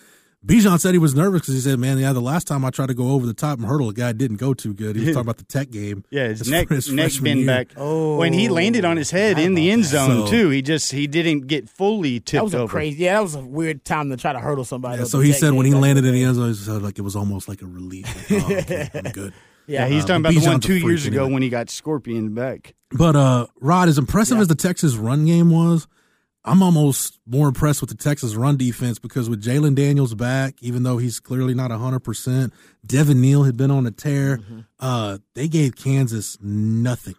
[0.46, 2.86] Bijan said he was nervous because he said, "Man, yeah, the last time I tried
[2.88, 5.14] to go over the top and hurdle, a guy didn't go too good." He was
[5.14, 6.02] talking about the Tech game.
[6.10, 7.46] Yeah, his, his neck fr- his neck freshman bend year.
[7.46, 7.68] back.
[7.76, 8.16] Oh.
[8.16, 11.06] when he landed on his head in the end zone So- too, he just he
[11.06, 12.70] didn't get fully tipped That was a over.
[12.70, 13.04] crazy.
[13.04, 15.00] Yeah, that was a weird time to try to hurdle somebody.
[15.00, 17.02] Yeah, so he said when he landed in the end zone, he said like it
[17.02, 18.06] was almost like a relief.
[18.30, 19.34] Like, oh, okay, I'm good.
[19.66, 21.32] Yeah, he's Uh, talking but about the one two years ago anyway.
[21.34, 22.74] when he got scorpion back.
[22.92, 25.86] But uh, Rod, as impressive as the Texas run game was,
[26.44, 30.82] I'm almost more impressed with the Texas run defense because with Jalen Daniels back, even
[30.84, 32.50] though he's clearly not 100%,
[32.86, 34.38] Devin Neal had been on a tear.
[34.38, 34.60] Mm-hmm.
[34.78, 37.14] Uh, they gave Kansas nothing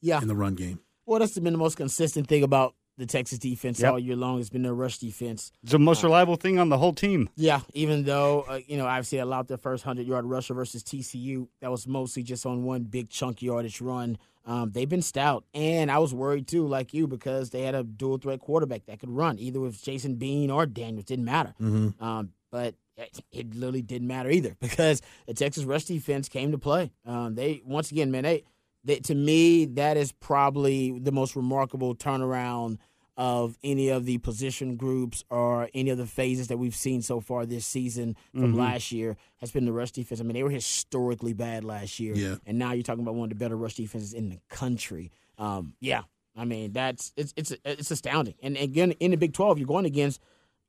[0.00, 0.22] Yeah.
[0.22, 0.78] in the run game.
[1.06, 3.92] Well, that's been the most consistent thing about the Texas defense Yep.
[3.92, 4.38] all year long.
[4.38, 5.50] It's been their rush defense.
[5.62, 7.30] It's the most reliable thing on the whole team.
[7.34, 10.84] Yeah, even though uh, you know obviously they allowed their first hundred yard rusher versus
[10.84, 14.18] TCU, that was mostly just on one big chunk yardage run.
[14.46, 17.82] Um, they've been stout, and I was worried too, like you, because they had a
[17.84, 21.04] dual threat quarterback that could run either with Jason Bean or Daniels.
[21.04, 21.54] Didn't matter,
[22.00, 26.58] um, but it, it literally didn't matter either because the Texas rush defense came to
[26.58, 26.90] play.
[27.04, 28.44] Um, they once again, man, they,
[28.82, 32.78] they to me that is probably the most remarkable turnaround
[33.22, 37.20] of any of the position groups or any of the phases that we've seen so
[37.20, 38.56] far this season from Mhm.
[38.56, 40.20] last year has been the rush defense.
[40.20, 42.36] I mean, they were historically bad last year, Yeah.
[42.46, 45.10] and now you're talking about one of the better rush defenses in the country.
[45.36, 46.04] Um, yeah,
[46.34, 48.36] I mean that's it's it's it's astounding.
[48.42, 50.18] And again, in the Big Twelve, you're going against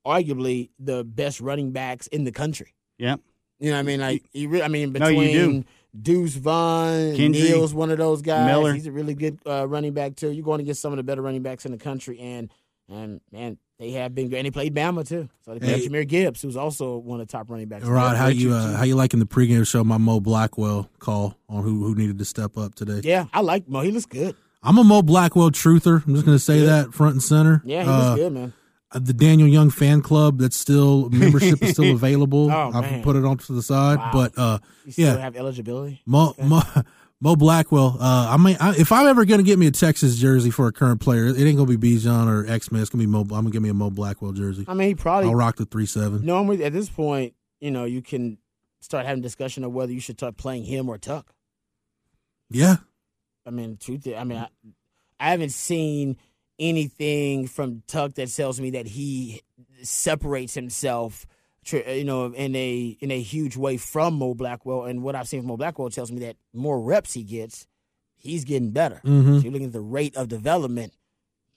[0.06, 2.74] arguably the best running backs in the country.
[2.98, 3.16] Yeah.
[3.60, 5.66] You know, what I mean, like you re- I mean, No, you between do.
[6.00, 8.46] Deuce Vaughn, Kendre, Neal's one of those guys.
[8.46, 8.74] Miller.
[8.74, 10.32] He's a really good uh, running back too.
[10.32, 12.50] You're going to get some of the better running backs in the country, and
[12.90, 14.38] and man, they have been good.
[14.38, 15.88] And they played Bama too, so they played Hey.
[15.88, 17.84] Jahmyr Gibbs, who's also one of the top running backs.
[17.86, 18.74] Rod, how you Richardson.
[18.74, 19.84] uh, how you liking the pregame show?
[19.84, 23.02] My Mo Blackwell call on who who needed to step up today.
[23.04, 23.82] Yeah, I like Mo.
[23.82, 24.36] He looks good.
[24.64, 26.06] I'm a Mo Blackwell truther.
[26.06, 27.64] I'm just going to say that front and center.
[27.66, 28.54] Yeah, he Uh, looks good, man.
[28.94, 32.52] Uh, The Daniel Young fan club that's still membership is still available.
[32.52, 33.04] Oh, I've man.
[33.04, 34.12] put it onto the side, Wow.
[34.14, 36.02] but uh, You still yeah, have eligibility.
[36.06, 36.62] Mo, Mo
[37.24, 37.98] Mo Blackwell.
[38.00, 40.72] Uh, I mean, I, if I'm ever to get me a Texas jersey for a
[40.72, 42.82] current player, it ain't to be Bijan or X Men.
[42.82, 43.28] It's to be Mo.
[43.32, 44.66] I'm to get me a Mo Blackwell jersey.
[44.68, 46.26] I mean, he probably I'll rock the three seven.
[46.26, 48.40] normally at this point, you know, you can
[48.80, 51.32] start having discussion of whether you should start playing him or Tuck.
[52.50, 52.78] Yeah,
[53.46, 54.08] I mean, truth.
[54.18, 54.48] I mean, I,
[55.20, 56.18] I haven't seen
[56.62, 59.42] anything from Tuck that tells me that he
[59.82, 61.26] separates himself,
[61.70, 64.86] you know, in a in a huge way from Mo Blackwell.
[64.86, 67.68] And what I've seen from Mo Blackwell tells me that more reps he gets,
[68.16, 69.02] he's getting better.
[69.04, 69.38] Mhm.
[69.38, 70.94] So you're looking at the rate of development.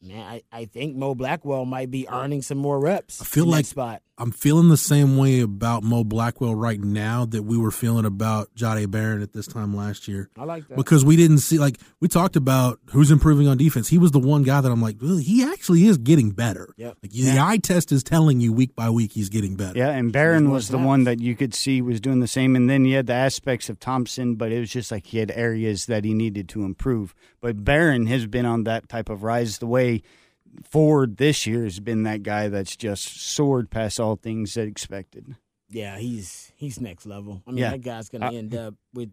[0.02, 3.22] Man, I, I think Mo Blackwell might be earning some more reps.
[3.22, 4.02] I feel like spot.
[4.16, 8.48] I'm feeling the same way about Mo Blackwell right now that we were feeling about
[8.54, 10.30] Jahdae Barron at this time last year.
[10.38, 10.76] I like that.
[10.76, 13.88] because we didn't see like we talked about who's improving on defense.
[13.88, 16.72] He was the one guy that I'm like, well, he actually is getting better.
[16.76, 16.98] Yep.
[17.02, 19.76] Like the eye test is telling you week by week he's getting better.
[19.76, 22.54] Yeah, and Barron was the one that you could see was doing the same.
[22.54, 25.32] And then you had the aspects of Thompson, but it was just like he had
[25.32, 27.14] areas that he needed to improve.
[27.40, 29.58] But Barron has been on that type of rise.
[29.58, 30.02] The way
[30.62, 35.36] Ford this year has been that guy that's just soared past all things that expected.
[35.68, 37.42] Yeah, he's he's next level.
[37.46, 37.70] I mean, Yeah.
[37.70, 39.10] that guy's gonna Uh, end up with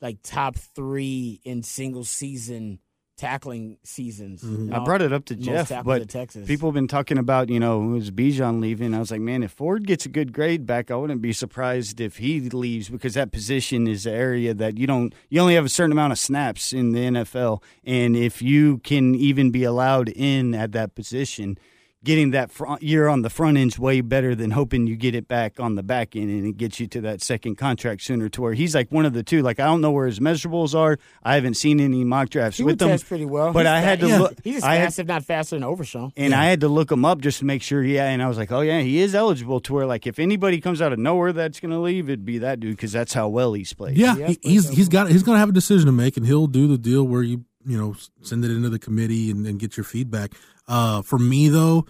[0.00, 2.78] like top three in single season
[3.20, 4.42] tackling seasons.
[4.42, 4.74] Mm-hmm.
[4.74, 6.46] I brought it up to Jeff, but Texas.
[6.46, 8.94] people have been talking about, you know, was Bijan leaving?
[8.94, 12.00] I was like, man, if Ford gets a good grade back, I wouldn't be surprised
[12.00, 15.66] if he leaves because that position is the area that you don't, you only have
[15.66, 17.62] a certain amount of snaps in the NFL.
[17.84, 21.58] And if you can even be allowed in at that position,
[22.02, 25.28] getting that front, year on the front end's way better than hoping you get it
[25.28, 28.40] back on the back end and it gets you to that second contract sooner to
[28.40, 29.42] where he's like one of the two.
[29.42, 30.98] Like, I don't know where his measurables are.
[31.22, 32.98] I haven't seen any mock drafts he with would them.
[33.00, 33.52] pretty well.
[33.52, 34.18] But He's I had fa- to yeah.
[34.18, 34.34] look.
[34.42, 36.12] He's as I had- fast, if not faster, than Overshown.
[36.16, 37.82] and I had to look him up just to make sure.
[37.82, 40.60] Yeah, and I was like, oh yeah, he is eligible to where like if anybody
[40.60, 43.28] comes out of nowhere that's going to leave, it'd be that dude because that's how
[43.28, 43.98] well he's played.
[43.98, 45.92] Yeah, Yeah, he, it's he's pretty he's got he's going to have a decision to
[45.92, 49.30] make, and he'll do the deal where you you know send it into the committee
[49.30, 50.32] and, and get your feedback.
[50.66, 51.86] Uh, for me though,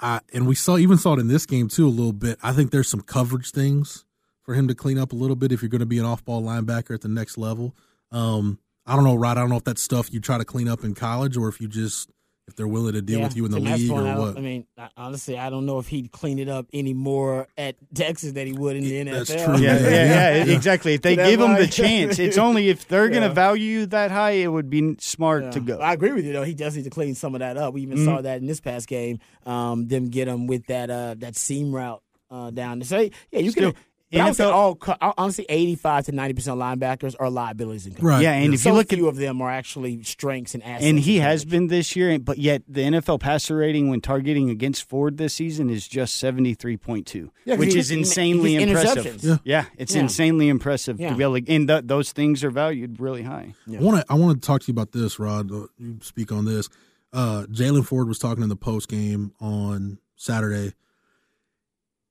[0.00, 2.38] I, and we saw even saw it in this game too a little bit.
[2.42, 4.04] I think there's some coverage things
[4.42, 6.24] for him to clean up a little bit if you're going to be an off
[6.24, 7.74] ball linebacker at the next level.
[8.10, 9.36] Um, I don't know, Rod.
[9.36, 11.60] I don't know if that's stuff you try to clean up in college or if
[11.60, 12.10] you just
[12.48, 14.26] if they're willing to deal Yeah, with you in the league point, I or don't-
[14.28, 14.38] what.
[14.38, 18.32] I mean, honestly, I don't know if he'd clean it up any more at Texas
[18.32, 19.12] than he would in the NFL.
[19.26, 19.58] That's true.
[19.58, 20.52] Yeah, yeah, Yeah, yeah, yeah.
[20.54, 20.94] exactly.
[20.94, 23.86] If they That give him the chance, it's only if they're going to value you
[23.86, 25.50] that high, it would be smart Yeah.
[25.50, 25.78] to go.
[25.78, 26.42] I agree with you though.
[26.42, 27.74] He does need to clean some of that up.
[27.74, 28.04] We even Mhm.
[28.06, 29.18] saw that in this past game.
[29.46, 32.82] Um, them get him with that uh, that seam route uh, down.
[32.82, 32.98] So
[33.30, 33.80] yeah, you Still, can.
[34.10, 37.86] But I would say NFL all co- honestly, eighty-five to ninety percent linebackers are liabilities
[37.86, 38.10] in coverage.
[38.14, 38.22] Right.
[38.22, 40.84] Yeah, and if so you look few at of them are actually strengths and assets.
[40.86, 44.88] and he has been this year, but yet the NFL passer rating when targeting against
[44.88, 48.56] Ford this season is just seventy three point two, Yeah, 'cause which he- is insanely
[48.56, 49.04] he impressive.
[49.04, 49.40] interceptions.
[49.44, 50.00] Yeah, it's Yeah.
[50.00, 51.10] insanely impressive Yeah.
[51.10, 53.54] to be able to, and th- those things are valued really high.
[53.68, 55.52] I want to I want to talk to you about this, Rod.
[55.52, 56.70] Uh, You speak on this.
[57.12, 60.72] Uh, Jaylan Ford was talking in the post game on Saturday.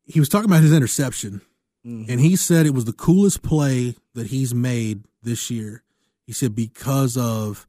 [0.05, 1.41] He was talking about his interception,
[1.83, 5.83] and he said it was the coolest play that he's made this year.
[6.25, 7.67] He said because of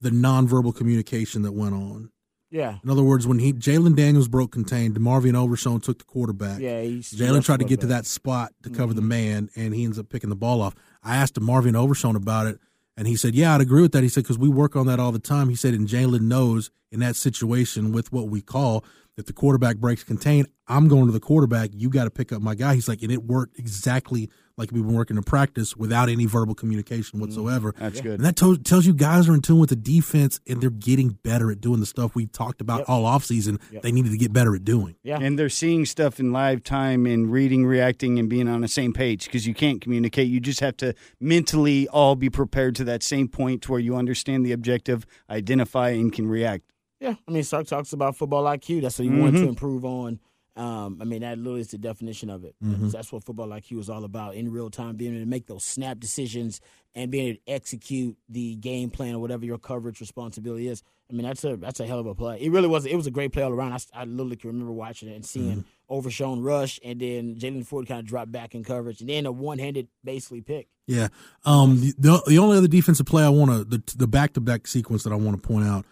[0.00, 2.10] the nonverbal communication that went on.
[2.50, 2.78] Yeah.
[2.82, 6.60] In other words, when he Jalen Daniels broke contained, Marvin Overshown took the quarterback.
[6.60, 9.98] Yeah, Jalen tried to get to that spot to cover the man, and he ends
[9.98, 10.74] up picking the ball off.
[11.02, 12.58] I asked Marvin Overshown about it,
[12.96, 14.98] and he said, "Yeah, I'd agree with that." He said, "Because we work on that
[14.98, 18.84] all the time." He said, and Jalen knows in that situation with what we call
[19.20, 21.70] if the quarterback breaks contain, I'm going to the quarterback.
[21.74, 22.74] You got to pick up my guy.
[22.74, 26.54] He's like, and it worked exactly like we've been working in practice without any verbal
[26.54, 27.74] communication mm, whatsoever.
[27.78, 28.14] That's good.
[28.14, 31.10] And that to- tells you guys are in tune with the defense, and they're getting
[31.22, 33.60] better at doing the stuff we talked about all offseason.
[33.82, 34.96] They needed to get better at doing.
[35.02, 35.18] Yeah.
[35.20, 38.92] And they're seeing stuff in live time and reading, reacting, and being on the same
[38.92, 40.28] page because you can't communicate.
[40.28, 43.96] You just have to mentally all be prepared to that same point to where you
[43.96, 46.64] understand the objective, identify, and can react.
[47.00, 48.82] Yeah, I mean, Sark talks about football IQ.
[48.82, 49.42] That's what he wanted Mhm.
[49.44, 50.20] to improve on.
[50.56, 52.54] Um, I mean, that literally is the definition of it.
[52.62, 52.90] Mhm.
[52.92, 55.64] That's what football IQ is all about in real time, being able to make those
[55.64, 56.60] snap decisions
[56.94, 60.82] and being able to execute the game plan or whatever your coverage responsibility is.
[61.08, 62.38] I mean, that's a that's a hell of a play.
[62.40, 62.84] It really was.
[62.84, 63.72] It was a great play all around.
[63.72, 67.86] I, I literally can remember watching it and seeing overshown rush, and then Jaylan Ford
[67.88, 70.68] kind of dropped back in coverage, and then a one handed basically pick.
[70.86, 71.08] Yeah.
[71.44, 71.80] Um.
[71.80, 74.66] The the, the only other defensive play I want to the the back to back
[74.66, 75.84] sequence that I want to point out,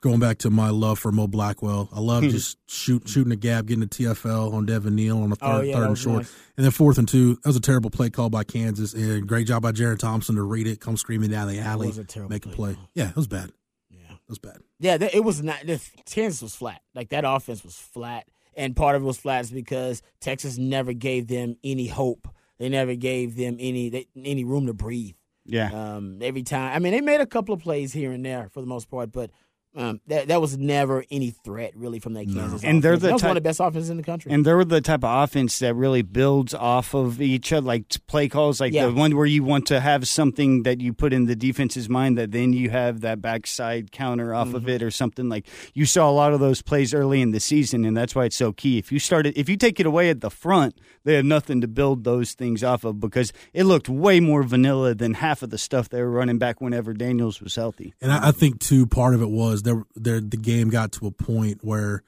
[0.00, 1.88] going back to my love for Mo Blackwell.
[1.92, 5.36] I love just shoot shooting a gap, getting a TFL on Devin Neal on a
[5.36, 6.34] third, Oh, yeah, third and was short, nice.
[6.56, 7.34] and then fourth and two.
[7.36, 10.42] That was a terrible play call by Kansas, and great job by Jerrin Thompson to
[10.42, 12.82] read it, come screaming down the alley, was a terrible make a play play.
[12.94, 13.52] Yeah, it was bad.
[13.90, 13.98] Yeah.
[14.12, 14.58] It was bad.
[14.80, 15.60] Yeah, it was not.
[15.66, 16.80] The Kansas was flat.
[16.94, 20.92] Like that offense was flat, and part of it was flat is because Texas never
[20.92, 22.28] gave them any hope.
[22.58, 25.14] They never gave them any they, any room to breathe.
[25.50, 25.70] Yeah.
[25.72, 28.60] Um, every time, I mean, they made a couple of plays here and there for
[28.60, 29.30] the most part, but
[29.78, 32.62] um, that that was never any threat really from that Kansas.
[32.64, 34.32] And they're the that was type- one of the best offenses in the country.
[34.32, 38.28] And they're the type of offense that really builds off of each other, like play
[38.28, 38.86] calls, like Yeah.
[38.86, 42.18] the one where you want to have something that you put in the defense's mind
[42.18, 44.68] that then you have that backside counter off of Mm-hmm.
[44.70, 45.28] it or something.
[45.28, 48.24] Like you saw a lot of those plays early in the season, and that's why
[48.24, 48.78] it's so key.
[48.78, 51.68] If you started, if you take it away at the front, they have nothing to
[51.68, 55.58] build those things off of because it looked way more vanilla than half of the
[55.58, 57.94] stuff they were running back whenever Daniels was healthy.
[58.00, 59.84] And I, I think too, part of it was there.
[59.94, 62.02] There, the game got to a point where,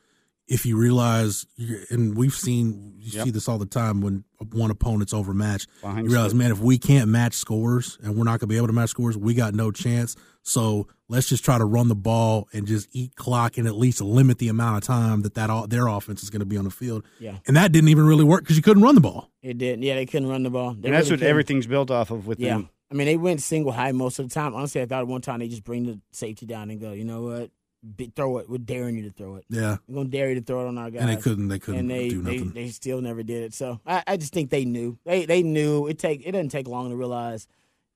[0.49, 1.47] if you realize,
[1.91, 3.25] and we've seen, you Yep.
[3.27, 5.69] see this all the time when one opponent's overmatched.
[5.81, 8.57] Behind you realize, man, if we can't match scores and we're not going to be
[8.57, 10.17] able to match scores, we got no chance.
[10.43, 14.01] So let's just try to run the ball and just eat clock and at least
[14.01, 16.65] limit the amount of time that that all, their offense is going to be on
[16.65, 17.05] the field.
[17.21, 17.37] Yeah.
[17.47, 19.31] and that didn't even really work because you couldn't run the ball.
[19.43, 19.83] it didn't.
[19.85, 20.75] Yeah, they couldn't run the ball.
[20.75, 21.31] They and that's really what couldn't.
[21.31, 22.55] everything's built off of with Yeah.
[22.57, 22.71] them.
[22.91, 24.55] I mean, they went single high most of the time.
[24.55, 27.05] Honestly, I thought at one time they just bring the safety down and go, you
[27.05, 27.51] know what?
[27.97, 28.51] Be, throw it.
[28.51, 29.45] We're daring you to throw it.
[29.49, 31.01] Yeah, We're going to dare you to throw it on our guys.
[31.01, 31.49] and they couldn't.
[31.49, 32.51] They couldn't and they, do they, nothing.
[32.51, 33.55] they still never did it.
[33.55, 34.99] So I, I just think they knew.
[35.05, 37.47] They they knew it take it doesn't take long to realize,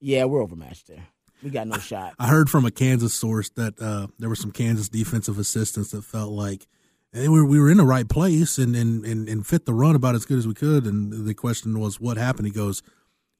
[0.01, 1.07] yeah, we're overmatched there.
[1.43, 2.15] We got no shot.
[2.19, 6.03] I heard from a Kansas source that uh, there were some Kansas defensive assistants that
[6.03, 6.67] felt like
[7.13, 9.95] we, were, we were in the right place and, and, and, and fit the run
[9.95, 10.87] about as good as we could.
[10.87, 12.47] And the question was, what happened?
[12.47, 12.83] He goes,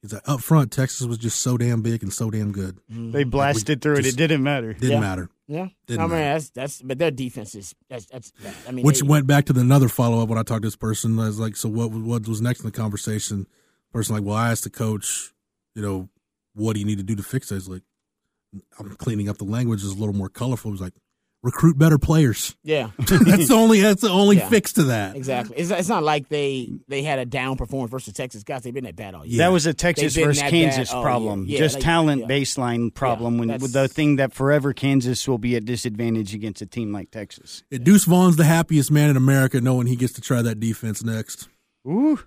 [0.05, 2.77] he's like, up front, Texas was just so damn big and so damn good.
[2.91, 3.11] Mm-hmm.
[3.11, 4.05] They blasted through it.
[4.05, 4.73] It didn't matter.
[4.73, 4.99] Didn't Yeah.
[4.99, 5.29] matter.
[5.47, 6.33] Yeah, Didn't I mean matter.
[6.33, 8.55] that's that's but their defense is that's that's bad.
[8.67, 10.67] I mean, Which they- went back to the another follow up when I talked to
[10.67, 11.19] this person.
[11.19, 13.45] I was like, so what, what was next in the conversation?
[13.93, 15.33] Person like, well, I asked the coach,
[15.75, 16.09] you know,
[16.55, 17.55] what do you need to do to fix it?
[17.55, 17.83] He's like,
[18.79, 19.83] I'm cleaning up the language.
[19.83, 20.69] It's a little more colorful.
[20.71, 20.93] He was like,
[21.45, 22.55] recruit better players.
[22.63, 24.49] yeah, that's the only that's the only Yeah.
[24.49, 25.15] fix to that.
[25.15, 25.55] exactly.
[25.57, 28.63] It's, it's not like they they had a down performance versus Texas guys.
[28.63, 29.37] They've been that bad all year.
[29.37, 31.45] That was a Texas versus Kansas bad problem.
[31.45, 31.53] year.
[31.59, 32.27] Yeah, Just like- talent yeah.
[32.27, 33.37] baseline problem.
[33.37, 37.11] when that's- the thing that forever Kansas will be at disadvantage against a team like
[37.11, 37.63] Texas.
[37.69, 41.03] Yeah, Deuce Vaughn's the happiest man in America, knowing he gets to try that defense
[41.03, 41.47] next.
[41.87, 42.19] Ooh,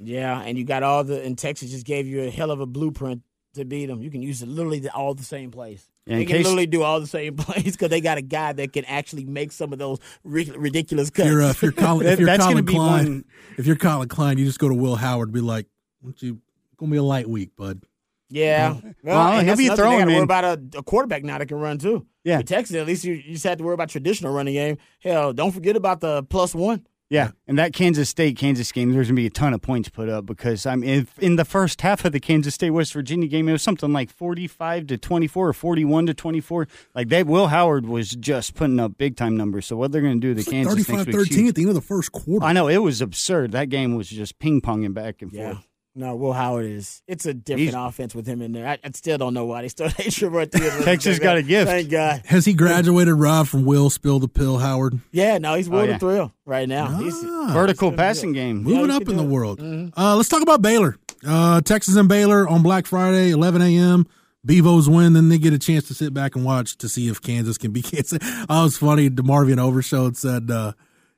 [0.00, 2.66] Yeah, and you got all the and Texas just gave you a hell of a
[2.66, 3.22] blueprint
[3.56, 4.00] to beat them.
[4.02, 5.86] You can use it literally the, all the same plays.
[6.06, 8.52] Yeah, they can case- literally do all the same plays because they got a guy
[8.52, 11.28] that can actually make some of those ri- ridiculous cuts.
[11.28, 13.24] you're, uh, if you're Collin, That- if you're that's Collin be Klein, one-
[13.58, 15.66] if you're Collin Klein, you just go to Will Howard, and be like,
[16.02, 16.40] "Won't you?
[16.78, 17.82] Gonna be a light week, bud."
[18.28, 21.38] yeah, Well, well, he'll be throwing, They got to worry about a, a quarterback now
[21.38, 22.06] that can run too.
[22.24, 22.38] Yeah.
[22.38, 24.78] With Texas, at least you, you just had to worry about traditional running game.
[25.00, 26.84] Hell, don't forget about the plus one.
[27.08, 27.30] Yeah.
[27.46, 30.26] And that Kansas State Kansas game, there's gonna be a ton of points put up
[30.26, 33.52] because I'm in, in the first half of the Kansas State West Virginia game, it
[33.52, 36.68] was something like 45 to 24 or 41 to 24.
[36.94, 39.66] Like they, Will Howard was just putting up big time numbers.
[39.66, 41.68] So what they're gonna do to It's like Kansas next 35 13 at the end
[41.70, 42.44] of the first quarter.
[42.44, 43.52] I know it was absurd.
[43.52, 45.52] That game was just ping ponging back and Yeah.
[45.54, 45.66] forth.
[45.98, 47.02] No, Will Howard is.
[47.08, 48.68] It's a different He's- offense with him in there.
[48.68, 50.52] I, I still don't know why they started introvert.
[50.52, 50.82] theater.
[50.84, 51.70] Texas got a gift.
[51.70, 52.22] Thank God.
[52.26, 55.00] Has he graduated, Rob, from Will Spill the Pill, Howard?
[55.10, 55.94] Yeah, no, he's world yeah.
[55.94, 56.98] of thrill right now.
[56.98, 58.62] He's, Ah, Vertical gonna passing game.
[58.62, 59.28] Moving he up in the it.
[59.28, 59.58] world.
[59.60, 59.92] Mhm.
[59.96, 60.98] Uh, let's talk about Baylor.
[61.26, 64.06] Uh, Texas and Baylor on Black Friday, 11 a.m.
[64.44, 67.20] Bevo's win, then they get a chance to sit back and watch to see if
[67.22, 68.18] Kansas can be Kansas.
[68.48, 69.08] I was funny.
[69.08, 70.72] DeMarvion Overshown said uh,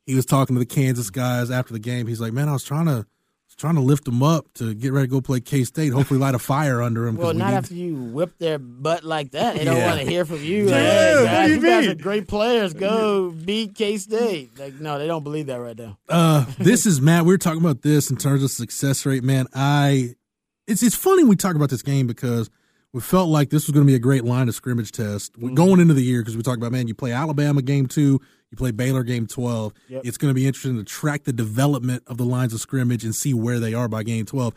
[0.06, 2.06] he was talking to the Kansas guys after the game.
[2.06, 3.06] He's like, "Man, I was trying to."
[3.58, 5.92] Trying to lift them up to get ready to go play K State.
[5.92, 7.16] Hopefully, light a fire under them.
[7.16, 9.56] Well, not after you whip their butt like that.
[9.56, 10.68] They don't want to hear from you.
[10.68, 12.72] Yeah, Like, guys, you, you guys are great players.
[12.72, 14.56] Go beat K State.
[14.60, 15.98] Like, no, they don't believe that right now.
[16.08, 17.24] Uh, this is Matt.
[17.24, 19.46] We were talking about this in terms of success rate, man.
[19.52, 20.14] I,
[20.68, 22.48] it's it's funny we talk about this game because
[22.92, 25.50] we felt like this was going to be a great line of scrimmage test We're
[25.54, 28.20] going into the year because we talked about man, you play Alabama game two,
[28.50, 29.72] you play Baylor game twelve.
[29.88, 30.02] Yep.
[30.04, 33.14] It's going to be interesting to track the development of the lines of scrimmage and
[33.14, 34.54] see where they are by game twelve.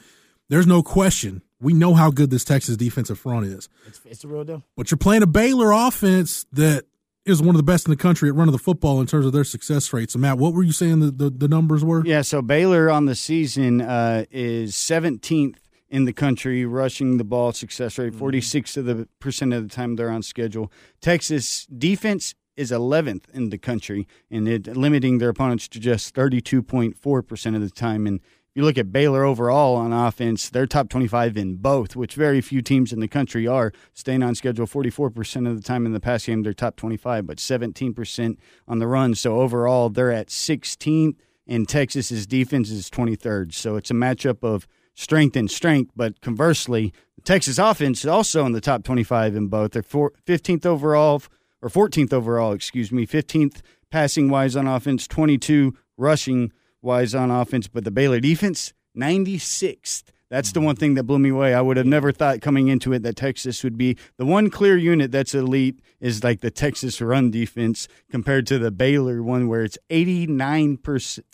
[0.49, 1.41] There's no question.
[1.60, 4.64] We know how good this Texas defensive front is, It's, it's the real deal.
[4.76, 6.86] but you're playing a Baylor offense that
[7.24, 9.32] is one of the best in the country at running the football in terms of
[9.32, 10.10] their success rate.
[10.10, 12.03] So, Matt, what were you saying the, the, the numbers were?
[12.03, 15.58] Yeah, so Baylor on the season uh, is 17th
[15.92, 18.20] in the country rushing the ball success rate, mm-hmm.
[18.20, 20.72] 46 of the percent of the time they're on schedule.
[21.02, 27.28] Texas defense is 11th in the country, and it limiting their opponents to just 32.4
[27.28, 28.08] percent of the time.
[28.08, 32.16] And if you look at Baylor overall on offense, they're top 25 in both, which
[32.16, 33.72] very few teams in the country are.
[33.94, 37.38] Staying on schedule 44% of the time in the pass game, they're top 25, but
[37.38, 38.38] 17%
[38.68, 39.16] on the run.
[39.16, 41.16] So overall, they're at 16th,
[41.48, 43.54] and Texas's defense is 23rd.
[43.54, 48.46] So it's a matchup of strength and strength, but conversely, the Texas offense is also
[48.46, 49.72] in the top 25 in both.
[49.72, 51.24] They're 15th overall,
[51.62, 57.68] or 14th overall, excuse me, 15th passing wise on offense, 22 rushing wise on offense,
[57.68, 60.04] but the Baylor defense, 96th.
[60.30, 61.54] That's the one thing that blew me away.
[61.54, 64.78] I would have never thought coming into it that Texas would be the one clear
[64.78, 69.64] unit that's elite is like the Texas run defense compared to the Baylor one where
[69.64, 70.80] it's 89%,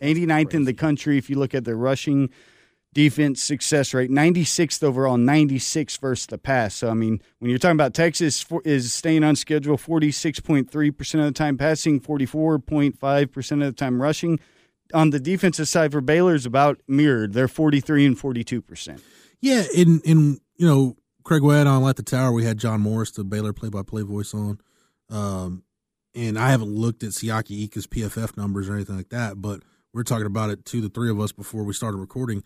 [0.02, 2.32] 89th in the country if you look at the rushing
[2.98, 7.76] defense success rate 96th overall 96 versus the pass so i mean when you're talking
[7.76, 14.02] about texas is staying on schedule 46.3% of the time passing 44.5% of the time
[14.02, 14.40] rushing
[14.94, 17.34] on the defensive side for Baylor is about mirrored.
[17.34, 19.04] They're 43 and 42 percent.
[19.42, 23.12] Yeah, in in you know Craig Way on Light the Tower, we had John Morris,
[23.12, 24.60] the Baylor play-by-play voice on,
[25.10, 25.64] um,
[26.16, 29.62] and I haven't looked at Siaki Ika's PFF numbers or anything like that, but
[29.94, 32.44] we are talking about it to the three of us before we started recording.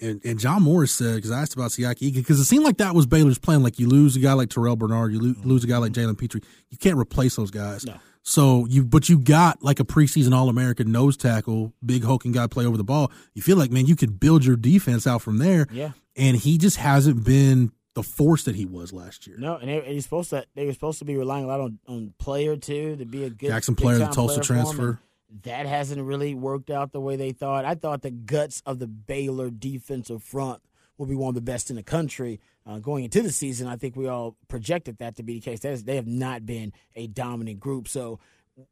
[0.00, 2.94] And, and John Morris said, because I asked about Siaki because it seemed like that
[2.94, 3.62] was Baylor's plan.
[3.62, 5.48] Like you lose a guy like Terrell Bernard, you lose, mm-hmm.
[5.48, 7.86] lose a guy like Jalen Pitre, you can't replace those guys.
[7.86, 7.94] No.
[8.22, 12.46] So you, but you got like a preseason All American nose tackle, big hulking guy
[12.46, 13.12] play over the ball.
[13.34, 15.66] You feel like man, you could build your defense out from there.
[15.70, 19.36] Yeah, and he just hasn't been the force that he was last year.
[19.38, 20.44] No, and, they, and he's supposed to.
[20.54, 23.30] They were supposed to be relying a lot on on player too to be a
[23.30, 25.00] good Jackson player, the Tulsa transfer.
[25.42, 27.64] That hasn't really worked out the way they thought.
[27.64, 30.62] I thought the guts of the Baylor defensive front
[30.96, 33.66] will be one of the best in the country uh, going into the season.
[33.66, 35.64] I think we all projected that to be the case.
[35.64, 37.88] Is, they have not been a dominant group.
[37.88, 38.20] So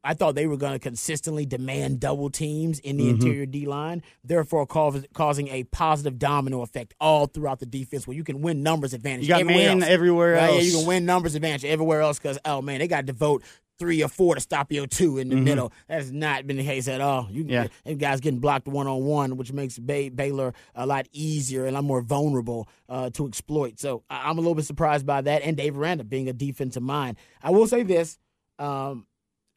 [0.03, 3.15] I thought they were going to consistently demand double teams in the mm-hmm.
[3.15, 8.23] interior D line, therefore causing a positive domino effect all throughout the defense where you
[8.23, 9.23] can win numbers advantage.
[9.23, 9.91] You got everywhere win else.
[9.91, 10.55] everywhere else.
[10.55, 13.43] Yeah, you can win numbers advantage everywhere else because, oh man, they got to devote
[13.83, 15.43] three or four to stop your two in the mm-hmm.
[15.43, 15.73] middle.
[15.89, 17.27] That has not been the case at all.
[17.29, 17.67] You yeah.
[17.83, 21.75] and guys getting blocked one on one, which makes Bay- Baylor a lot easier and
[21.75, 23.81] a lot more vulnerable uh, to exploit.
[23.81, 25.41] So I'm a little bit surprised by that.
[25.41, 27.17] And Dave Aranda being a defensive mind.
[27.41, 28.17] I will say this.
[28.57, 29.05] Um,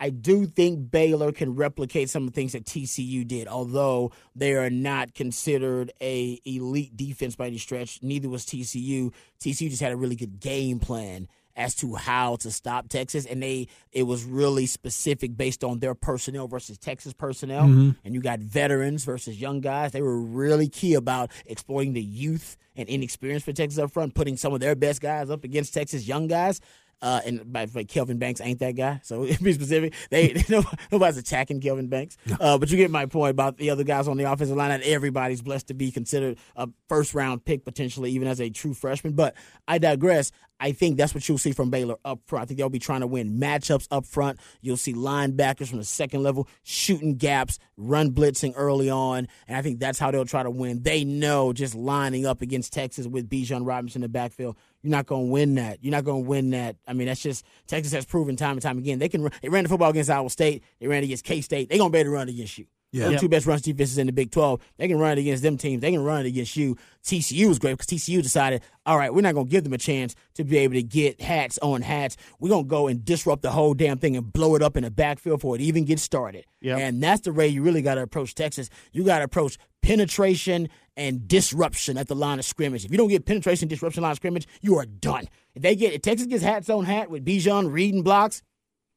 [0.01, 4.55] I do think Baylor can replicate some of the things that TCU did, although they
[4.55, 8.03] are not considered a elite defense by any stretch.
[8.03, 9.13] Neither was TCU.
[9.39, 13.43] TCU just had a really good game plan as to how to stop Texas, and
[13.43, 17.65] they it was really specific based on their personnel versus Texas personnel.
[17.65, 17.91] Mm-hmm.
[18.05, 19.93] And you got veterans versus young guys.
[19.93, 24.37] They were really key about exploiting the youth and inexperience for Texas up front, putting
[24.37, 26.61] some of their best guys up against Texas young guys.
[27.03, 29.01] Uh, and by the way, Kelvin Banks ain't that guy.
[29.03, 32.17] So be specific, they, they nobody's attacking Kelvin Banks.
[32.27, 32.37] No.
[32.41, 34.71] Uh, but you get my point about the other guys on the offensive line.
[34.71, 38.75] Not everybody's blessed to be considered a first round pick potentially, even as a true
[38.75, 39.13] freshman.
[39.13, 39.35] But
[39.69, 40.33] I digress.
[40.59, 42.43] I think that's what you'll see from Baylor up front.
[42.43, 44.39] I think they'll be trying to win matchups up front.
[44.61, 49.63] You'll see linebackers from the second level shooting gaps, run blitzing early on, and I
[49.63, 50.83] think that's how they'll try to win.
[50.83, 55.07] They know just lining up against Texas with Bijan Robinson in the backfield, you're not
[55.07, 55.83] going to win that.
[55.83, 56.77] You're not going to win that.
[56.87, 58.99] I mean, that's just Texas has proven time and time again.
[58.99, 59.29] They can.
[59.43, 60.63] They ran the football against Iowa State.
[60.81, 61.69] They ran against K State.
[61.69, 62.67] They're going to be able to run against you.
[62.93, 63.09] Yeah.
[63.09, 64.61] The two best runs defenses in the Big 12.
[64.79, 65.83] They can run it against them teams.
[65.83, 66.77] They can run it against you.
[67.05, 69.79] TCU is great because TCU decided, all right, we're not going to give them a
[69.79, 72.17] chance to be able to get hats on hats.
[72.41, 74.85] We're going to go and disrupt the whole damn thing and blow it up in
[74.85, 76.47] the backfield before it even gets started.
[76.61, 76.79] Yep.
[76.79, 78.71] And that's the way you really got to approach Texas.
[78.93, 82.85] You got to approach penetration and disruption at the line of scrimmage.
[82.85, 85.29] If you don't get penetration, disruption, line of scrimmage, you are done.
[85.55, 88.43] If they get if Texas gets hats on hat with Bijan reading blocks,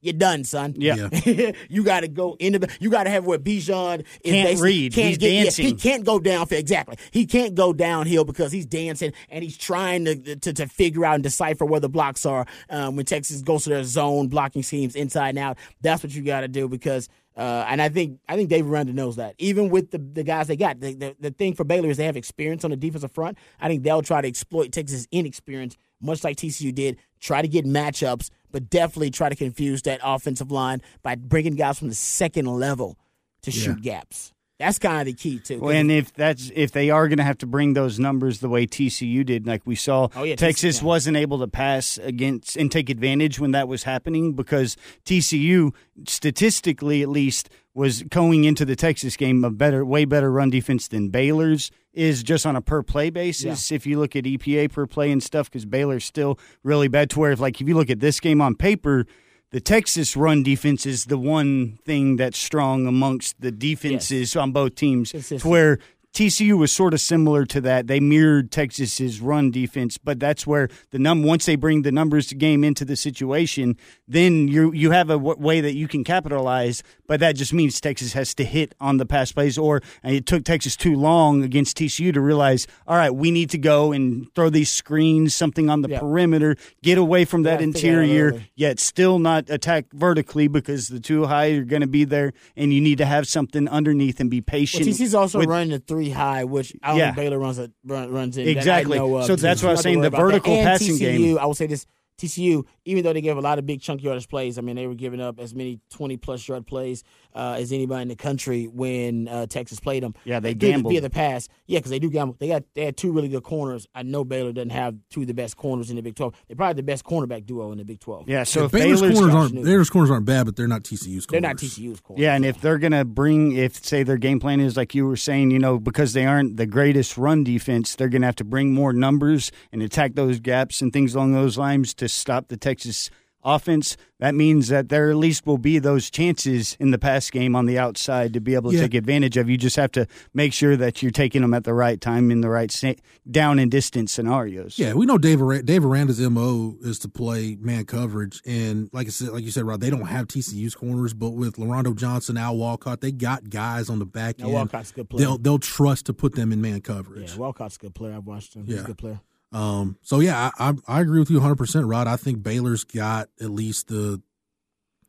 [0.02, 0.76] you're done, son.
[0.78, 1.52] Yeah, yeah.
[1.70, 2.60] you got to go into.
[2.60, 4.94] The you got to have what Bijan is can't read.
[4.94, 5.66] Can't he's get, dancing.
[5.66, 6.48] Yeah, he can't go down.
[6.52, 6.98] Exactly.
[7.12, 11.16] He can't go downhill because he's dancing and he's trying to to, to figure out
[11.16, 12.46] and decipher where the blocks are.
[12.70, 16.22] Um, when Texas goes to their zone blocking schemes inside and out, that's what you
[16.22, 17.10] got to do because.
[17.38, 19.34] Uh, and I think I think Dave Aranda knows that.
[19.38, 22.04] Even with the, the guys they got, the, the, the thing for Baylor is they
[22.04, 23.38] have experience on the defensive front.
[23.62, 26.98] I think they'll try to exploit Texas' inexperience, much like TCU did.
[27.20, 31.80] Try to get matchups but definitely try to confuse that offensive line by bringing guys
[31.80, 32.98] from the second level
[33.44, 33.64] to yeah.
[33.64, 34.34] shoot gaps.
[34.60, 35.62] That's kind of the key too.
[35.62, 38.50] Well, and if that's if they are going to have to bring those numbers the
[38.50, 42.70] way TCU did, like we saw, Oh, yeah, Texas wasn't able to pass against and
[42.70, 45.74] take advantage when that was happening because TCU,
[46.06, 50.90] statistically at least, was going into the Texas game a better, way better run defense
[50.90, 53.72] than Baylor's is just on a per play basis.
[53.72, 57.10] If you look at EPA per play and stuff, because Baylor's still really bad.
[57.12, 59.06] To where, if, like, if you look at this game on paper.
[59.52, 64.76] The Texas run defense is the one thing that's strong amongst the defenses on both
[64.76, 65.12] teams.
[65.12, 65.80] To where
[66.14, 67.86] TCU was sort of similar to that.
[67.88, 72.34] They mirrored Texas's run defense, but that's where the num once they bring the numbers
[72.34, 76.82] game into the situation, then you you have a w- way that you can capitalize.
[77.08, 80.26] But that just means Texas has to hit on the pass plays, or and it
[80.26, 84.34] took Texas too long against TCU to realize, all right, we need to go and
[84.34, 86.00] throw these screens, something on the Yeah.
[86.00, 90.48] perimeter, get away from that gotta figure it out interior, yet still not attack vertically
[90.48, 93.68] because the two high are going to be there, and you need to have something
[93.70, 94.86] underneath and be Well, patient.
[94.86, 97.06] TC's also with- running the three high, which I don't Yeah.
[97.08, 98.46] think Baylor runs a, run, runs in.
[98.46, 98.98] That I Exactly.
[98.98, 99.26] know of.
[99.26, 101.38] So that's what I was saying, the vertical And passing TCU, game.
[101.40, 101.86] I will say this:
[102.18, 104.88] TCU, even though they gave a lot of big chunk yardage plays, I mean they
[104.88, 107.04] were giving up as many twenty plus yard plays
[107.36, 110.14] uh, as anybody in the country when uh, Texas played them.
[110.26, 110.92] Yeah, they Via- gambled.
[110.94, 111.48] via the pass.
[111.68, 112.36] Yeah, because they do gamble.
[112.40, 113.88] They got they had two really good corners.
[113.94, 116.34] I know Baylor doesn't have two of the best corners in the Big Twelve.
[116.48, 118.28] They're probably the best cornerback duo in the Big Twelve.
[118.28, 121.26] Yeah, so if Baylor's Baylor's corners aren't Baylor's corners aren't bad, but they're not TCU's
[121.26, 121.28] corners.
[121.30, 122.22] they're not TCU's corners.
[122.22, 125.06] Yeah, and if they're going to bring, if say their game plan is like you
[125.06, 128.36] were saying, you know, because they aren't the greatest run defense, they're going to have
[128.38, 132.48] to bring more numbers and attack those gaps and things along those lines to stop
[132.48, 133.10] the Texas
[133.44, 133.98] offense.
[134.20, 137.68] That means that there at least will be those chances in the pass game on
[137.68, 138.84] the outside to be able to Yeah.
[138.84, 139.50] take advantage of.
[139.50, 142.42] You just have to make sure that you're taking them at the right time in
[142.42, 142.94] the right sa-
[143.30, 144.78] down and distance scenarios.
[144.78, 149.08] Yeah, we know Dave Ara- Dave Aranda's mo is to play man coverage, and like
[149.08, 152.36] I said, like you said, Rod, they don't have TCU's corners, but with Larondo Johnson,
[152.36, 154.54] Al Walcott, they got guys on the back Now, end.
[154.56, 155.20] Walcott's a good player.
[155.26, 157.32] They'll they'll trust to put them in man coverage.
[157.32, 158.16] yeah, Walcott's a good player.
[158.16, 158.66] I've watched him.
[158.66, 158.82] He's Yeah.
[158.82, 159.22] a good player.
[159.52, 162.08] Um, so yeah, I, I I agree with you 100, percent Rod.
[162.08, 164.22] I think Baylor's got at least the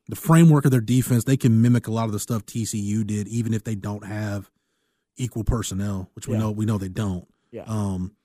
[0.09, 1.25] the framework of their defense.
[1.25, 4.51] They can mimic a lot of the stuff TCU did, even if they don't have
[5.17, 6.41] equal personnel, which we Yeah.
[6.41, 7.27] know we know they don't.
[7.53, 7.65] Yeah.
[7.67, 8.17] Um,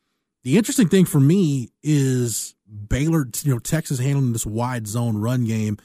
[0.43, 2.55] the interesting thing for me is
[2.87, 5.77] Baylor, you know, Texas handling this wide zone run game.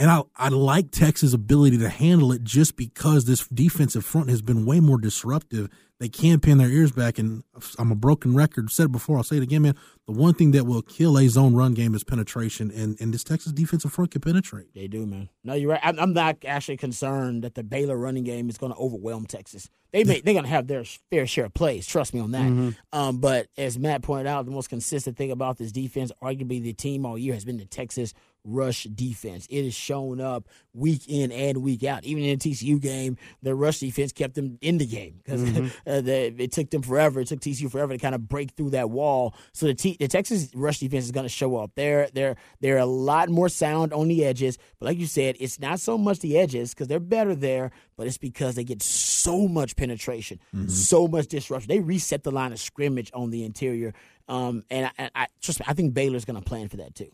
[0.00, 4.40] And I, I like Texas' ability to handle it just because this defensive front has
[4.40, 5.68] been way more disruptive.
[5.98, 7.44] They can pin their ears back, and
[7.78, 8.70] I'm a broken record.
[8.70, 9.74] Said it before, I'll say it again, man.
[10.06, 13.22] The one thing that will kill a zone run game is penetration, and, and this
[13.22, 14.72] Texas defensive front can penetrate.
[14.74, 15.28] They do, man.
[15.44, 15.80] No, you're right.
[15.82, 19.68] I'm, I'm not actually concerned that the Baylor running game is going to overwhelm Texas.
[19.92, 21.86] They may, they're going to have their fair share of plays.
[21.86, 22.46] Trust me on that.
[22.46, 22.70] Mm-hmm.
[22.98, 26.72] Um, but as Matt pointed out, the most consistent thing about this defense, arguably the
[26.72, 29.46] team all year, has been the Texas rush defense.
[29.50, 32.04] It has shown up week in and week out.
[32.04, 35.66] Even in the TCU game, their rush defense kept them in the game because Mm-hmm.
[35.86, 37.20] uh, it took them forever.
[37.20, 39.34] It took TCU forever to kind of break through that wall.
[39.52, 41.72] So the, T, the Texas rush defense is going to show up.
[41.74, 45.58] They're they're they're a lot more sound on the edges, but like you said, it's
[45.58, 49.48] not so much the edges because they're better there, but it's because they get so
[49.48, 50.38] much penetration,
[50.68, 51.68] so much disruption.
[51.68, 53.94] They reset the line of scrimmage on the interior,
[54.28, 55.66] um, and I, I trust me.
[55.68, 57.10] I think Baylor's going to plan for that too.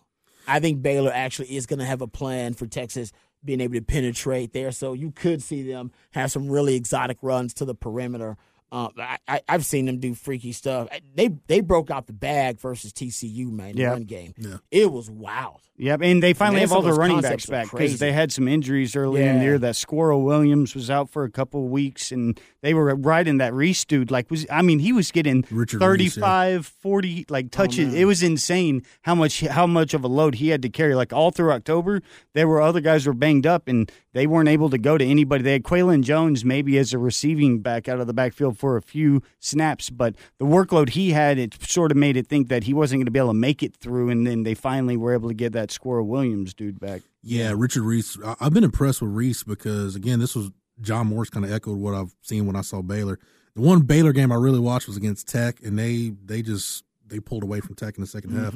[0.47, 3.13] I think Baylor actually is going to have a plan for Texas
[3.45, 4.73] being able to penetrate there.
[4.73, 8.37] So you could see them have some really exotic runs to the perimeter.
[8.73, 10.89] Um, I, I, I've seen them do freaky stuff.
[11.15, 13.91] They they broke out the bag versus TCU man in the Yeah.
[13.91, 14.35] run game.
[14.71, 15.61] It was wild.
[15.79, 18.33] Yep, and they finally Man, have all of the running backs back because they had
[18.33, 19.59] some injuries early in the year.
[19.59, 23.53] That Squirrel Williams was out for a couple of weeks, and they were riding that
[23.53, 24.11] Reese dude.
[24.11, 26.23] Like, was I mean, he was getting Richard Reese, yeah.
[26.23, 27.89] 35, 40 like touches.
[27.89, 27.95] man.
[27.97, 30.95] it was insane how much how much of a load he had to carry.
[30.95, 32.01] Like all through October,
[32.33, 35.43] there were other guys were banged up, and they weren't able to go to anybody.
[35.45, 38.83] They had Qualan Jones maybe as a receiving back out of the backfield for a
[38.83, 42.75] few snaps, but the workload he had, it sort of made it think that he
[42.75, 44.11] wasn't going to be able to make it through.
[44.11, 47.03] And then they finally were able to get that Squirrel Williams dude back.
[47.23, 48.19] Yeah, Richard Reese.
[48.25, 50.51] I- I've been impressed with Reese because again, this was
[50.81, 53.19] John Morris kind of echoed what I've seen when I saw Baylor.
[53.55, 57.21] The one Baylor game I really watched was against Tech, and they they just they
[57.21, 58.55] pulled away from Tech in the 2nd half.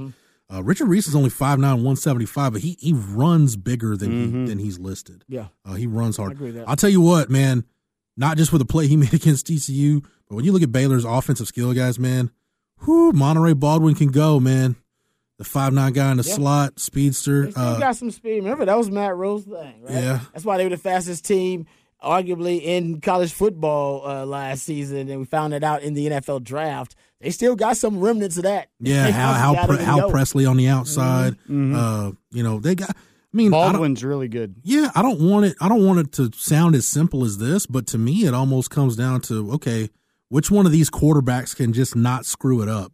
[0.52, 4.58] Uh, Richard Reese is only 5'9", 175, but he he runs bigger than he, than
[4.58, 5.24] he's listed.
[5.28, 5.46] Yeah.
[5.64, 6.30] Uh, he runs hard.
[6.30, 6.68] I agree with that.
[6.68, 7.64] I'll tell you what, man.
[8.20, 11.04] Not just with the play he made against TCU, but when you look at Baylor's
[11.06, 12.30] offensive skill guys, man,
[12.86, 14.76] whoo, Monaray Baldwin can go, man.
[15.38, 16.34] The five nine guy in the Yeah.
[16.34, 17.46] slot, speedster.
[17.46, 18.36] They still Uh, got some speed.
[18.44, 19.90] Remember that was Matt Rose thing, right?
[19.94, 20.20] Yeah.
[20.34, 21.64] That's why they were the fastest team,
[22.04, 26.40] arguably in college football uh, last season, and we found it out in the NFL
[26.44, 26.94] draft.
[27.22, 28.68] They still got some remnants of that.
[28.80, 30.10] Yeah, how Hal also Hal, got Pre- it to Hal go.
[30.10, 31.32] Presley on the outside.
[31.48, 31.74] Mm-hmm.
[31.74, 32.94] Uh, you know, they got.
[33.32, 34.56] I mean, I don't- Baldwin's really good.
[34.64, 35.56] Yeah, I don't want it.
[35.60, 38.70] I don't want it to sound as simple as this, but to me, it almost
[38.70, 39.88] comes down to okay,
[40.28, 42.92] which one of these quarterbacks can just not screw it up?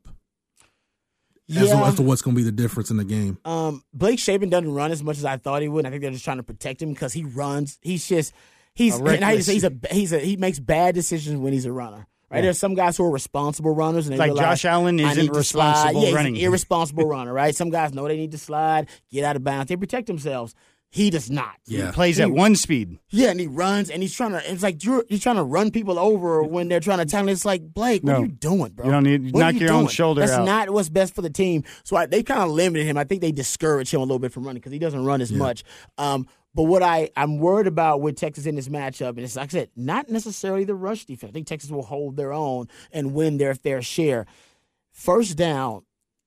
[1.49, 1.87] As, to, Yeah.
[1.87, 3.39] as to what's going to be the difference in the game.
[3.45, 5.87] Um, Blake Shapen doesn't run as much as I thought he would.
[5.87, 7.78] I think they're just trying to protect him because he runs.
[7.82, 8.32] He's just
[8.74, 11.53] he's A and I reckless- say he's a he's a he makes bad decisions when
[11.53, 12.07] he's a runner.
[12.30, 12.42] Right, Yeah.
[12.42, 15.36] there's some guys who are responsible runners, and they Like realize, Josh Allen isn't need
[15.36, 16.36] responsible yeah, he's running.
[16.36, 17.32] an irresponsible runner.
[17.32, 20.54] Right, some guys know they need to slide, get out of bounds, they protect themselves.
[20.88, 21.50] He does not.
[21.66, 21.86] Yeah.
[21.86, 22.98] He plays at one speed.
[23.10, 24.50] Yeah, and he runs, and he's trying to.
[24.52, 27.28] It's like you're you're trying to run people over when they're trying to tackle.
[27.28, 28.18] It's like Blake, what No.
[28.18, 28.86] are you doing, bro?
[28.86, 30.44] You don't need- What knock you your own shoulder That's out.
[30.46, 31.64] not what's best for the team.
[31.82, 32.96] So I, they kind of limited him.
[32.96, 35.32] I think they discouraged him a little bit from running because he doesn't run as
[35.32, 35.64] much.
[35.98, 39.50] Um, but what I I'm worried about with Texas in this matchup, and it's like
[39.50, 41.30] I said, not necessarily the rush defense.
[41.30, 44.26] I think Texas will hold their own and win their fair share.
[44.90, 45.82] First down,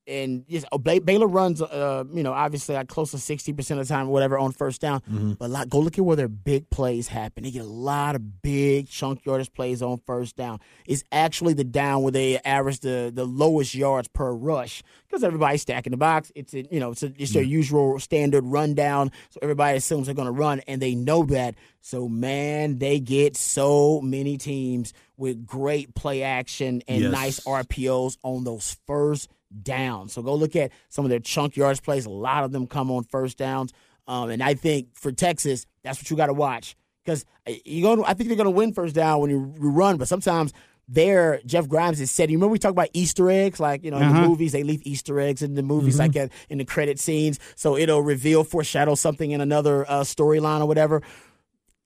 [0.10, 3.88] and yes, oh, Baylor runs, uh, you know, obviously like close to sixty percent of
[3.88, 5.02] the time, or whatever, on first down.
[5.40, 7.44] But a lot, go look at where their big plays happen.
[7.44, 10.60] They get a lot of big chunk yardage plays on first down.
[10.88, 15.62] It's actually the down where they average the the lowest yards per rush because everybody's
[15.62, 16.32] stacking the box.
[16.36, 19.12] It's a, you know, it's a, it's their usual standard rundown.
[19.30, 21.56] So everybody assumes they're going to run, and they know that.
[21.82, 27.12] So man, they get so many teams with great play action and Yes.
[27.12, 29.30] nice RPOs on those first
[29.64, 30.14] downs.
[30.14, 32.06] So go look at some of their chunk yards plays.
[32.06, 33.74] A lot of them come on first downs.
[34.08, 37.26] Um, and I think for Texas, that's what you got to watch because
[37.66, 38.04] you going.
[38.06, 40.54] I think they're going to win first down when you, you run, but sometimes.
[40.92, 42.32] There, Jeff Grimes is said.
[42.32, 44.28] You remember we talked about Easter eggs, like you know, in the Uh-huh.
[44.28, 47.78] movies they leave Easter eggs in the movies, like at, in the credit scenes, so
[47.78, 51.04] it'll reveal, foreshadow something in another uh, storyline or whatever.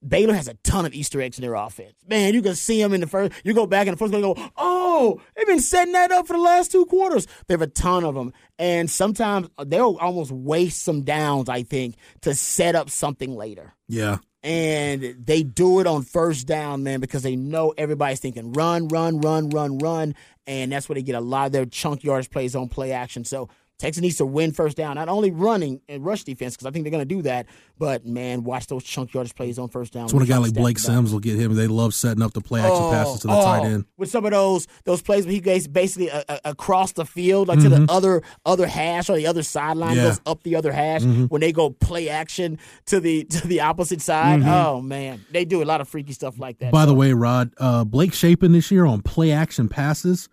[0.08, 1.94] Baylor has a ton of Easter eggs in their offense.
[2.08, 3.32] Man, you can see them in the first.
[3.44, 6.28] You go back in the first one and go, oh, they've been setting that up
[6.28, 7.28] for the last two quarters.
[7.48, 11.50] They have a ton of them, and sometimes uh, they'll almost waste some downs.
[11.50, 13.74] I think to set up something later.
[13.88, 14.18] Yeah.
[14.46, 19.22] And they do it on first down, man, because they know everybody's thinking run, run,
[19.22, 20.16] run, run, run.
[20.46, 23.24] And that's where they get a lot of their chunk yards plays on play action.
[23.24, 23.48] So
[23.78, 26.84] Texas needs to win first down, not only running and rush defense, because I think
[26.84, 27.48] they're going to do that,
[27.78, 30.04] but man, watch those chunk yardage plays on first down.
[30.04, 30.80] That's when a guy like Blake.
[30.80, 31.54] Sims will get him.
[31.56, 33.86] They love setting up the play action passes to the tight oh, end.
[33.98, 37.48] With some of those those plays where he goes basically uh, uh, across the field,
[37.48, 39.98] like to the other other hash or the other sideline, Mm-hmm.
[39.98, 40.04] Yeah.
[40.04, 40.10] Mm-hmm.
[40.10, 41.04] goes up the other hash.
[41.04, 45.62] When they go play action to the to the opposite side, oh man, they do
[45.62, 46.68] a lot of freaky stuff like that.
[46.68, 46.74] Mm-hmm.
[46.74, 50.30] By the way, Rod, uh, Blake Shapen this year on play action passes,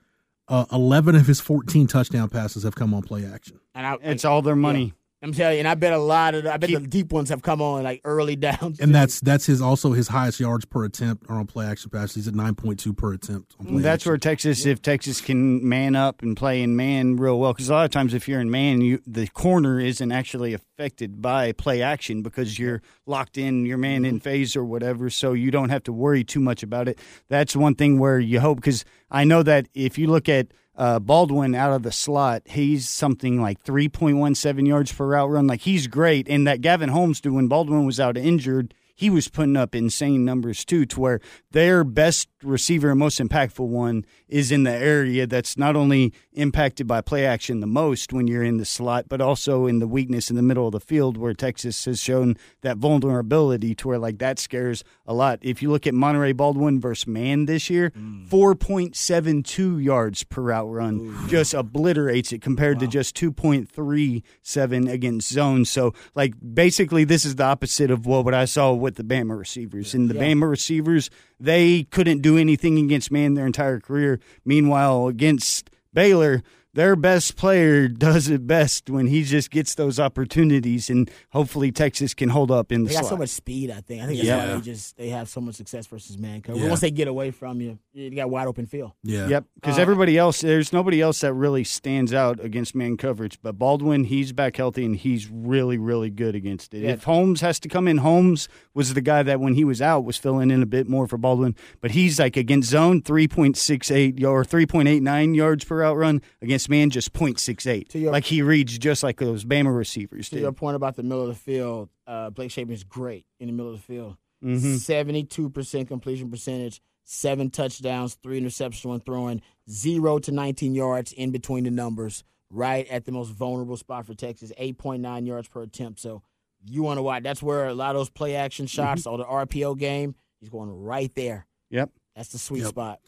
[0.50, 3.58] uh, 11 of his 14 touchdown passes have come on play action.
[3.74, 4.92] and I, It's all their money.
[5.22, 7.28] I'm telling you, and I bet a lot of the, I bet the deep ones
[7.28, 8.80] have come on like early downs.
[8.80, 12.14] And that's that's his also his highest yards per attempt are on play action passes.
[12.14, 14.10] He's at 9.2 per attempt on play That's action.
[14.10, 17.72] where Texas, if Texas can man up and play in man real well, because a
[17.74, 21.82] lot of times if you're in man, you the corner isn't actually affected by play
[21.82, 24.22] action because you're locked in, your man in mm-hmm.
[24.22, 26.98] phase or whatever, so you don't have to worry too much about it.
[27.28, 30.48] That's one thing where you hope, because I know that if you look at
[30.80, 35.46] uh, Baldwin out of the slot, he's something like 3.17 yards per route run.
[35.46, 36.26] Like he's great.
[36.26, 40.24] And that Gavin Holmes, do when Baldwin was out injured, he was putting up insane
[40.24, 41.20] numbers too, to where
[41.50, 46.86] their best receiver and most impactful one is in the area that's not only impacted
[46.86, 50.30] by play action the most when you're in the slot, but also in the weakness
[50.30, 54.18] in the middle of the field where Texas has shown that vulnerability to where like
[54.18, 55.38] that scares a lot.
[55.42, 58.28] If you look at Monaray Baldwin versus Man this year, mm.
[58.28, 65.64] 4.72 yards per route run just obliterates it compared to just 2.37 against zone.
[65.64, 69.38] So like basically this is the opposite of what, what I saw with the Bama
[69.38, 69.94] receivers.
[69.94, 71.10] And the Bama receivers,
[71.40, 74.20] they couldn't do anything against man their entire career.
[74.44, 76.42] Meanwhile, against Baylor,
[76.74, 82.14] their best player does it best when he just gets those opportunities, and hopefully Texas
[82.14, 83.10] can hold up in the They got slot.
[83.10, 83.70] so much speed.
[83.70, 84.02] I think.
[84.02, 84.48] I think that's Yeah.
[84.48, 86.62] why they just they have so much success versus man coverage.
[86.62, 86.68] Yeah.
[86.68, 88.92] Once they get away from you, you got wide open field.
[89.02, 89.28] Yeah.
[89.28, 93.38] Yep, because Uh, everybody else, there's nobody else that really stands out against man coverage.
[93.42, 96.82] But Baldwin, he's back healthy and he's really, really good against it.
[96.84, 96.90] Yeah.
[96.92, 100.04] If Holmes has to come in, Holmes was the guy that when he was out
[100.04, 101.54] was filling in a bit more for Baldwin.
[101.80, 106.22] But he's like against zone, 3.68 or 3.89 yards per out run.
[106.42, 107.88] Against man, just 0.68.
[107.88, 110.42] To your- like he reads just like those Bama receivers To did.
[110.42, 113.52] your point about the middle of the field, uh, Blake Shapen is great in the
[113.52, 114.16] middle of the field.
[114.44, 114.76] Mm-hmm.
[114.76, 121.30] 72 percent completion percentage, seven touchdowns, three interceptions when throwing, zero to 19 yards in
[121.30, 122.24] between the numbers.
[122.52, 126.00] Right at the most vulnerable spot for Texas, 8.9 yards per attempt.
[126.00, 126.22] So
[126.66, 127.22] you want to watch.
[127.22, 130.16] That's where a lot of those play action shots or the RPO game.
[130.40, 131.46] He's going right there.
[131.70, 131.90] Yep.
[132.16, 132.68] That's the sweet Yep.
[132.70, 133.00] spot.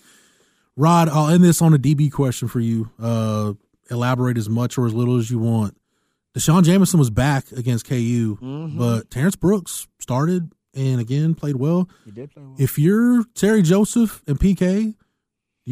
[0.76, 2.90] Rod, I'll end this on a DB question for you.
[2.98, 3.54] Uh,
[3.90, 5.76] elaborate as much or as little as you want.
[6.34, 8.78] D'Shawn Jamison was back against KU, Mhm.
[8.78, 11.88] but Terrence Brooks started and again played well.
[12.06, 12.54] He did play well.
[12.58, 14.94] If you're Terry Joseph and PK, do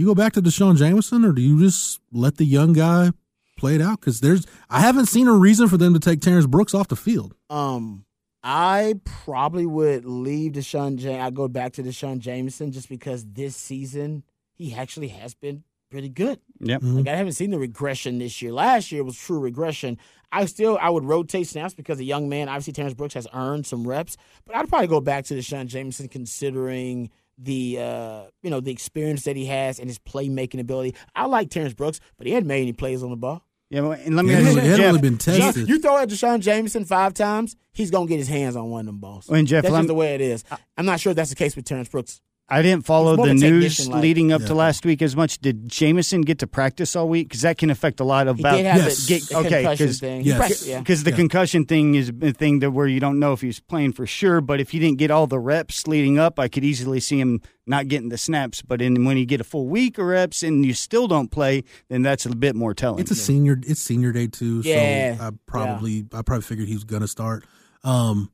[0.00, 3.10] you go back to D'Shawn Jamison or do you just let the young guy
[3.56, 4.00] play it out?
[4.00, 6.96] Because there's, I haven't seen a reason for them to take Terrence Brooks off the
[6.96, 7.34] field.
[7.48, 8.04] Um,
[8.42, 10.96] I probably would leave Deshaun.
[10.96, 14.24] Jam- I go back to D'Shawn Jamison just because this season
[14.60, 16.38] he actually has been pretty good.
[16.60, 16.80] Yep.
[16.84, 18.52] Like I haven't seen the regression this year.
[18.52, 19.98] Last year was true regression.
[20.30, 23.66] I still I would rotate snaps because the young man, obviously Terrence Brooks has earned
[23.66, 28.60] some reps, but I'd probably go back to D'Shawn Jamison considering the uh you know
[28.60, 30.94] the experience that he has and his playmaking ability.
[31.16, 33.44] I like Terrence Brooks, but he hadn't made any plays on the ball.
[33.70, 35.68] Yeah, well, and let me He ask hadn't- you, Jeff, really been tested.
[35.68, 38.86] You throw at D'Shawn Jamison five times, he's gonna get his hands on one of
[38.86, 39.28] them balls.
[39.28, 40.44] And Jeff, that's just me- the way it is.
[40.76, 42.20] I'm not sure if that's the case with Terrence Brooks.
[42.50, 44.48] I didn't follow the news like- leading up Yeah.
[44.48, 45.38] to last week as much.
[45.38, 47.28] Did Jamison get to practice all week?
[47.28, 49.06] Because that can affect a lot He about did have Yes.
[49.06, 50.20] the, Get- the okay, concussion 'cause- thing.
[50.22, 50.66] He Yes.
[50.66, 50.78] yeah.
[50.80, 51.16] because the Yeah.
[51.16, 54.40] concussion thing is a thing that where you don't know if he's playing for sure.
[54.40, 57.40] But if he didn't get all the reps leading up, I could easily see him
[57.66, 58.62] not getting the snaps.
[58.62, 61.62] But in, when you get a full week of reps and you still don't play,
[61.88, 62.98] then that's a bit more telling.
[63.00, 63.60] It's a senior.
[63.64, 64.62] It's senior day too.
[64.64, 65.16] Yeah.
[65.18, 67.44] So I probably I probably figured he was gonna start.
[67.84, 68.30] Um,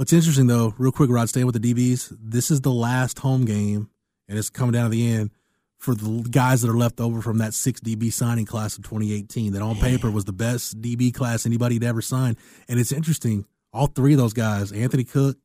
[0.00, 2.16] what's interesting though, real quick, Rod, staying with the DBs.
[2.18, 3.90] This is the last home game,
[4.30, 5.30] and it's coming down to the end
[5.76, 9.52] for the guys that are left over from that six DB signing class of 2018.
[9.52, 12.38] That on paper was the best DB class anybody had ever signed.
[12.66, 13.44] And it's interesting.
[13.74, 15.36] All three of those guys, Anthony Cook,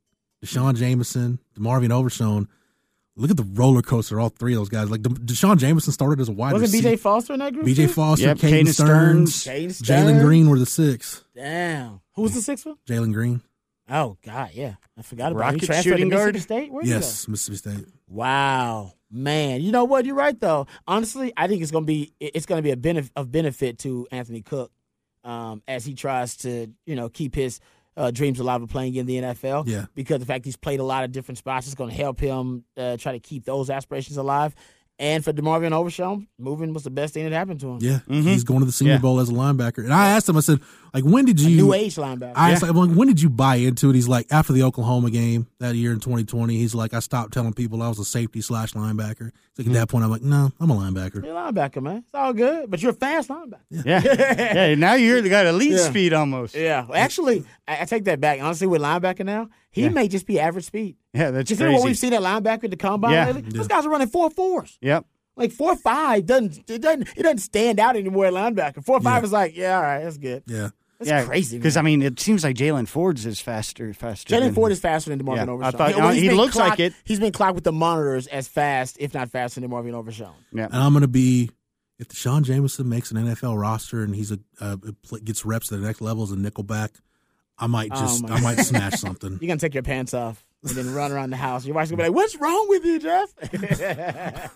[0.42, 2.48] D'Shawn Jamison, DeMarvion Overshown.
[3.18, 4.22] Look at the roller coaster.
[4.22, 4.90] All three of those guys.
[4.90, 6.62] Like De- D'Shawn Jamison started as a wide receiver.
[6.62, 6.96] Wasn't receiver.
[6.96, 7.66] BJ Foster in that group?
[7.66, 7.88] BJ too?
[7.90, 9.82] Foster, Yep, Caden Caden Sterns, Sterns.
[9.82, 11.26] Jalen Green were the six.
[11.36, 12.00] Damn.
[12.16, 12.78] Who was the sixth one?
[12.88, 13.42] Jalen Green,
[13.90, 15.76] Oh God, yeah, I forgot about Rocket it.
[15.76, 16.42] He shooting to Mississippi guard?
[16.42, 16.72] State.
[16.72, 17.86] Where yes, Mississippi State.
[18.08, 19.62] Wow, man.
[19.62, 20.06] You know what?
[20.06, 20.68] You're right though.
[20.88, 24.42] Honestly, I think it's gonna be it's gonna be a benefit of benefit to Anthony
[24.42, 24.72] Cook
[25.24, 27.60] um, as he tries to you know keep his
[27.98, 29.68] uh, dreams alive of playing in the NFL.
[29.68, 29.86] Yeah.
[29.96, 32.66] because the fact he's played a lot of different spots is going to help him
[32.76, 34.54] uh, try to keep those aspirations alive.
[34.98, 37.78] And for DeMarvion Overshown, moving was the best thing that happened to him.
[37.82, 39.00] Yeah, he's going to the Senior Yeah.
[39.00, 39.80] Bowl as a linebacker.
[39.80, 40.60] And I asked him, I said,
[40.96, 41.58] like, when did A you?
[41.58, 42.32] new age linebacker.
[42.36, 43.96] I asked, like, when did you buy into it?
[43.96, 46.56] He's like, after the Oklahoma game that year in 2020.
[46.56, 49.28] He's like, I stopped telling people I was a safety slash linebacker.
[49.50, 49.92] It's like at that hmm.
[49.92, 51.24] point, I'm like, no, I'm a linebacker.
[51.24, 51.98] You're a linebacker, man.
[51.98, 53.60] It's all good, but you're a fast linebacker.
[53.70, 54.76] Yeah, yeah.
[54.86, 55.90] Now you're the guy elite Yeah.
[55.90, 56.56] speed almost.
[56.56, 58.42] Yeah, well, actually, I, I take that back.
[58.42, 59.90] Honestly, with linebacker now, he Yeah.
[59.90, 60.96] may just be average speed.
[61.14, 63.26] Yeah, that's Consider what we've seen at linebacker at the combine Yeah.
[63.28, 63.42] lately.
[63.42, 64.78] Those guys are running four fours.
[64.82, 65.06] Yep.
[65.38, 68.84] Like four five doesn't it doesn't it doesn't stand out anymore at linebacker.
[68.84, 69.26] Four five Yeah.
[69.26, 70.44] is like yeah, all right, that's good.
[70.48, 70.70] Yeah.
[71.00, 71.58] That's yeah, crazy.
[71.58, 71.76] Because.
[71.78, 74.34] I mean, it seems like Jaylan Ford's is faster, faster.
[74.34, 75.76] Jalen Ford is faster than DeMarvin Yeah, Overshown.
[75.76, 76.94] I thought- Well, he been looks like it.
[77.04, 80.36] He's been clocked with the monitors as fast, if not faster than DeMarvion Overshown.
[80.54, 80.66] Yeah.
[80.66, 81.50] And I'm going to be,
[82.00, 84.78] if D'Shawn Jamison makes an NFL roster and he's a uh,
[85.24, 86.90] gets reps to the next level as a nickelback,
[87.58, 89.32] I might Oh, just, my I might smash something.
[89.42, 91.66] You're gonna take your pants off and then run around the house.
[91.66, 93.34] Your wife's gonna be like, "What's wrong with you, Jeff?"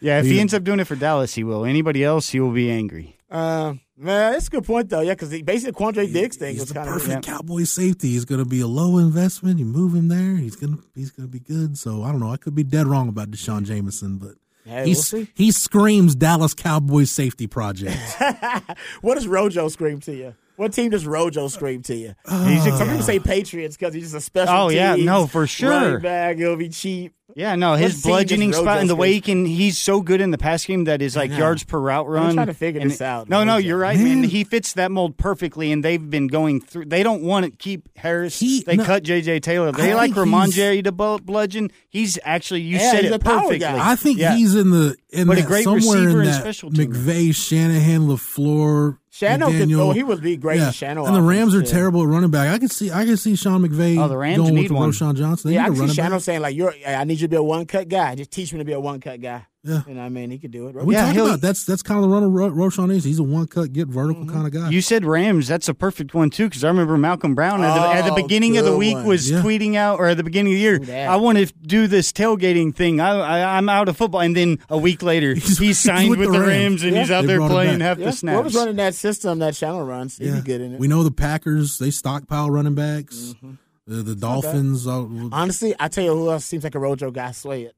[0.00, 1.64] Yeah, if he ends up doing it for Dallas, he will.
[1.64, 3.16] Anybody else, he will be angry.
[3.30, 5.00] Uh, man, that's a good point though.
[5.00, 8.08] Yeah, because basically Quandre Diggs thing He's was kind of perfect Cowboy safety.
[8.08, 9.58] He's going to be a low investment.
[9.58, 11.78] You move him there, he's going to he's going to be good.
[11.78, 12.30] So I don't know.
[12.30, 14.34] I could be dead wrong about D'Shawn Jamison, but
[14.64, 17.96] Hey, he's, we'll he screams Dallas Cowboys safety project.
[19.00, 20.34] what does Rojo scream to you?
[20.56, 22.14] What team does Rojo scream to you?
[22.46, 24.54] He's Some people say Patriots because he's just a special.
[24.54, 25.70] Oh, yeah, teams no, for sure.
[25.70, 27.14] Running back, it'll be cheap.
[27.34, 29.78] Yeah, no, What his team does bludgeoning spot Rojo and the way he can, he's
[29.78, 32.34] so good in the pass game that is like yards per route run.
[32.34, 34.20] trying to figure And- this out, No, no, you're right, man.
[34.20, 34.24] Man.
[34.28, 36.84] He fits that mold perfectly, and they've been going through.
[36.84, 38.38] They don't want to keep Harris.
[38.38, 39.40] He- they no, cut J.J.
[39.40, 39.72] Taylor.
[39.72, 41.70] They I like think Ramon he's- Jerry to bu- bludgeon.
[41.88, 43.58] He's actually, you Yeah, said he's it a power perfectly.
[43.60, 43.90] guy.
[43.92, 44.36] I think Yeah.
[44.36, 46.92] he's in the in But a that, great somewhere receiver in and that special teamer.
[46.94, 50.68] McVay, Shanahan, LaFleur, Shano could- oh, he would be great in Yeah.
[50.70, 51.66] Shano And the offense, Rams are too.
[51.70, 52.50] terrible at running back.
[52.50, 54.90] I can see I can see Sean McVay Oh, the Rams going need with one.
[54.90, 55.50] Roschon Johnson.
[55.50, 56.22] They Yeah, I need a can see running Shano back.
[56.24, 58.14] saying like, "You're, I need you to be a one cut guy.
[58.14, 59.82] Just teach me to be a one cut guy." Yeah.
[59.86, 60.74] You know, what I mean, he could do it.
[60.74, 63.04] We Yeah, talked he'll- about that's that's kind of the run of Ro- Roschon is.
[63.04, 64.32] He's a one cut, get vertical Mm-hmm.
[64.34, 64.70] kind of guy.
[64.70, 65.46] You said Rams.
[65.46, 68.16] That's a perfect one too, because I remember Malcolm Brown at the, at the Oh,
[68.16, 69.06] beginning of the week one.
[69.06, 69.40] was Yeah.
[69.40, 70.92] tweeting out, or at the beginning of the year, Who?
[70.92, 72.98] I want to do this tailgating thing.
[73.00, 76.10] I, I I'm out of football, and then a week later He's- he's, he's signed
[76.10, 76.50] with with, the the Rams.
[76.50, 77.00] Rams, and Yeah.
[77.02, 78.54] he's out They there playing half Yeah, the whoever's snaps.
[78.56, 80.34] running that system that Shano runs, he'd Yeah.
[80.36, 80.80] be good in it.
[80.80, 81.78] We know the Packers.
[81.78, 83.36] They stockpile running backs.
[83.36, 83.52] Mm-hmm.
[83.86, 84.88] The, the Dolphins.
[84.88, 87.30] Uh, Honestly, I tell you who else seems like a Rojo guy.
[87.30, 87.74] Sway it,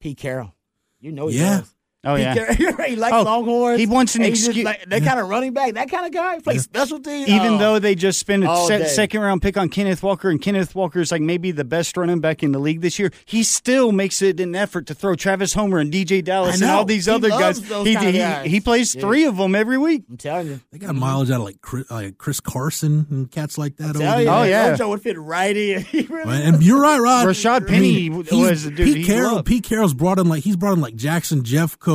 [0.00, 0.52] Pete Carroll.
[1.04, 1.64] You know Yeah.
[2.04, 2.12] Does.
[2.12, 2.54] Oh, Pete yeah.
[2.54, 3.80] Carroll, he likes Oh, Longhorns.
[3.80, 6.12] he wants an and just excuse- Like, that kind of running back, that kind of
[6.12, 7.28] guy, play special teams.
[7.28, 7.58] Even Oh.
[7.58, 11.00] though they just spent a se- second round pick on Kenneth Walker, and Kenneth Walker
[11.00, 14.22] is like maybe the best running back in the league this year, he still makes
[14.22, 17.28] it an effort to throw Travis Homer and DJ Dallas and all these He other
[17.28, 17.68] loves guys.
[17.68, 18.46] those He, kind of he, guys.
[18.50, 19.00] he plays Yeah.
[19.00, 20.02] three of them every week.
[20.10, 20.60] I'm telling you.
[20.72, 23.90] They got mileage out of like Chris, like Chris Carson and cats like that.
[23.90, 24.70] over Tell you, Oh, yeah.
[24.70, 25.82] Rojo would fit right in.
[25.94, 27.26] He really And you're right, Rod.
[27.26, 29.42] Rashaad I Penny mean, was he's- the dude Pete he Carroll.
[29.42, 31.42] Pete Carroll's brought in like he's brought in like Jackson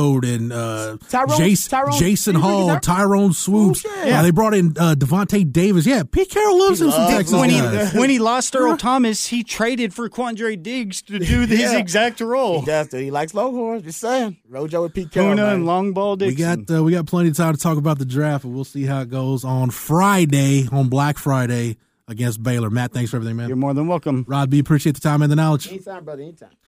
[0.00, 3.80] Jeffcoat and uh, Tyrone- Jason, Tyrone- Jason Hall, think Tyrone Swoops.
[3.82, 4.06] Swoops, yeah.
[4.06, 4.22] yeah.
[4.22, 5.86] they brought in uh, Devontae Davis.
[5.86, 7.60] Yeah, Pete Carroll loves him some loves Texas those when he
[7.98, 12.60] when he lost Earl Thomas, he traded for Quandre Diggs to do his exact role.
[12.60, 12.88] He does.
[12.88, 13.02] Dude.
[13.02, 13.82] He likes Longhorns.
[13.82, 14.38] Just saying.
[14.48, 15.30] Rojo with Pete Carroll.
[15.30, 15.54] Puna man.
[15.56, 18.04] and long ball We got uh, we got plenty of time to talk about the
[18.04, 21.76] draft, and we'll see how it goes on Friday on Black Friday
[22.08, 22.70] against Baylor.
[22.70, 23.48] Matt, thanks for everything, man.
[23.48, 24.24] You're more than welcome.
[24.26, 25.68] Rod B, appreciate the time and the knowledge.
[25.68, 26.22] Anytime, brother.
[26.22, 26.50] Anytime.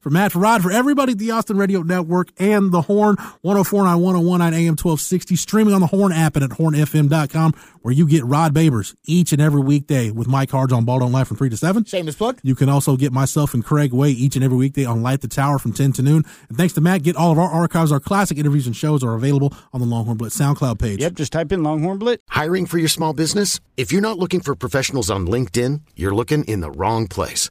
[0.00, 4.00] For Matt, for Rod, for everybody at the Austin Radio Network and the Horn, 1049,
[4.00, 8.54] 1019 AM 1260, streaming on the Horn app and at hornfm.com, where you get Rod
[8.54, 11.56] Babers each and every weekday with Mike Hards on Ball Don't Lie from 3 to
[11.58, 11.84] 7.
[11.84, 12.40] Shameless plug.
[12.42, 15.28] You can also get myself and Craig Way each and every weekday on Light the
[15.28, 16.24] Tower from 10 to noon.
[16.48, 19.14] And thanks to Matt, get all of our archives, our classic interviews and shows are
[19.14, 21.00] available on the Longhorn Blitz SoundCloud page.
[21.00, 22.22] Yep, just type in Longhorn Blitz.
[22.30, 23.60] Hiring for your small business?
[23.76, 27.50] If you're not looking for professionals on LinkedIn, you're looking in the wrong place.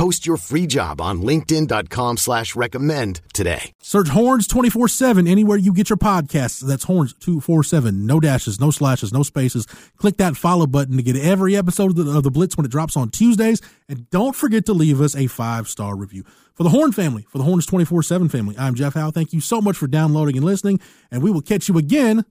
[0.00, 3.70] Post your free job on linkedin.com slash recommend today.
[3.82, 6.66] Search Horns 24 7 anywhere you get your podcasts.
[6.66, 8.06] That's Horns 247.
[8.06, 9.66] No dashes, no slashes, no spaces.
[9.98, 12.72] Click that follow button to get every episode of the, of the Blitz when it
[12.72, 13.60] drops on Tuesdays.
[13.90, 16.24] And don't forget to leave us a five star review.
[16.54, 19.10] For the Horn family, for the Horns 24 7 family, I'm Jeff Howe.
[19.10, 20.80] Thank you so much for downloading and listening.
[21.10, 22.24] And we will catch you again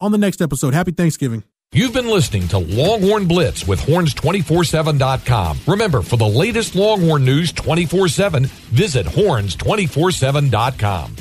[0.00, 0.74] on the next episode.
[0.74, 1.44] Happy Thanksgiving.
[1.72, 5.58] You've been listening to Longhorn Blitz with horns247.com.
[5.66, 11.16] Remember, for the latest Longhorn news 24 7, visit horns247.com.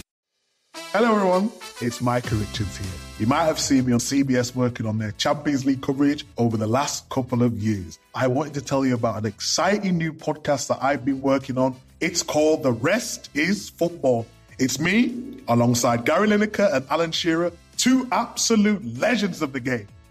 [0.76, 1.52] Hello, everyone.
[1.82, 2.88] It's Micah Richards here.
[3.20, 6.68] You might have seen me on CBS working on their Champions League coverage over the
[6.68, 7.98] last couple of years.
[8.14, 11.76] I wanted to tell you about an exciting new podcast that I've been working on.
[12.00, 14.28] It's called The Rest is Football.
[14.60, 19.88] It's me, alongside Gary Lineker and Alan Shearer, two absolute legends of the game.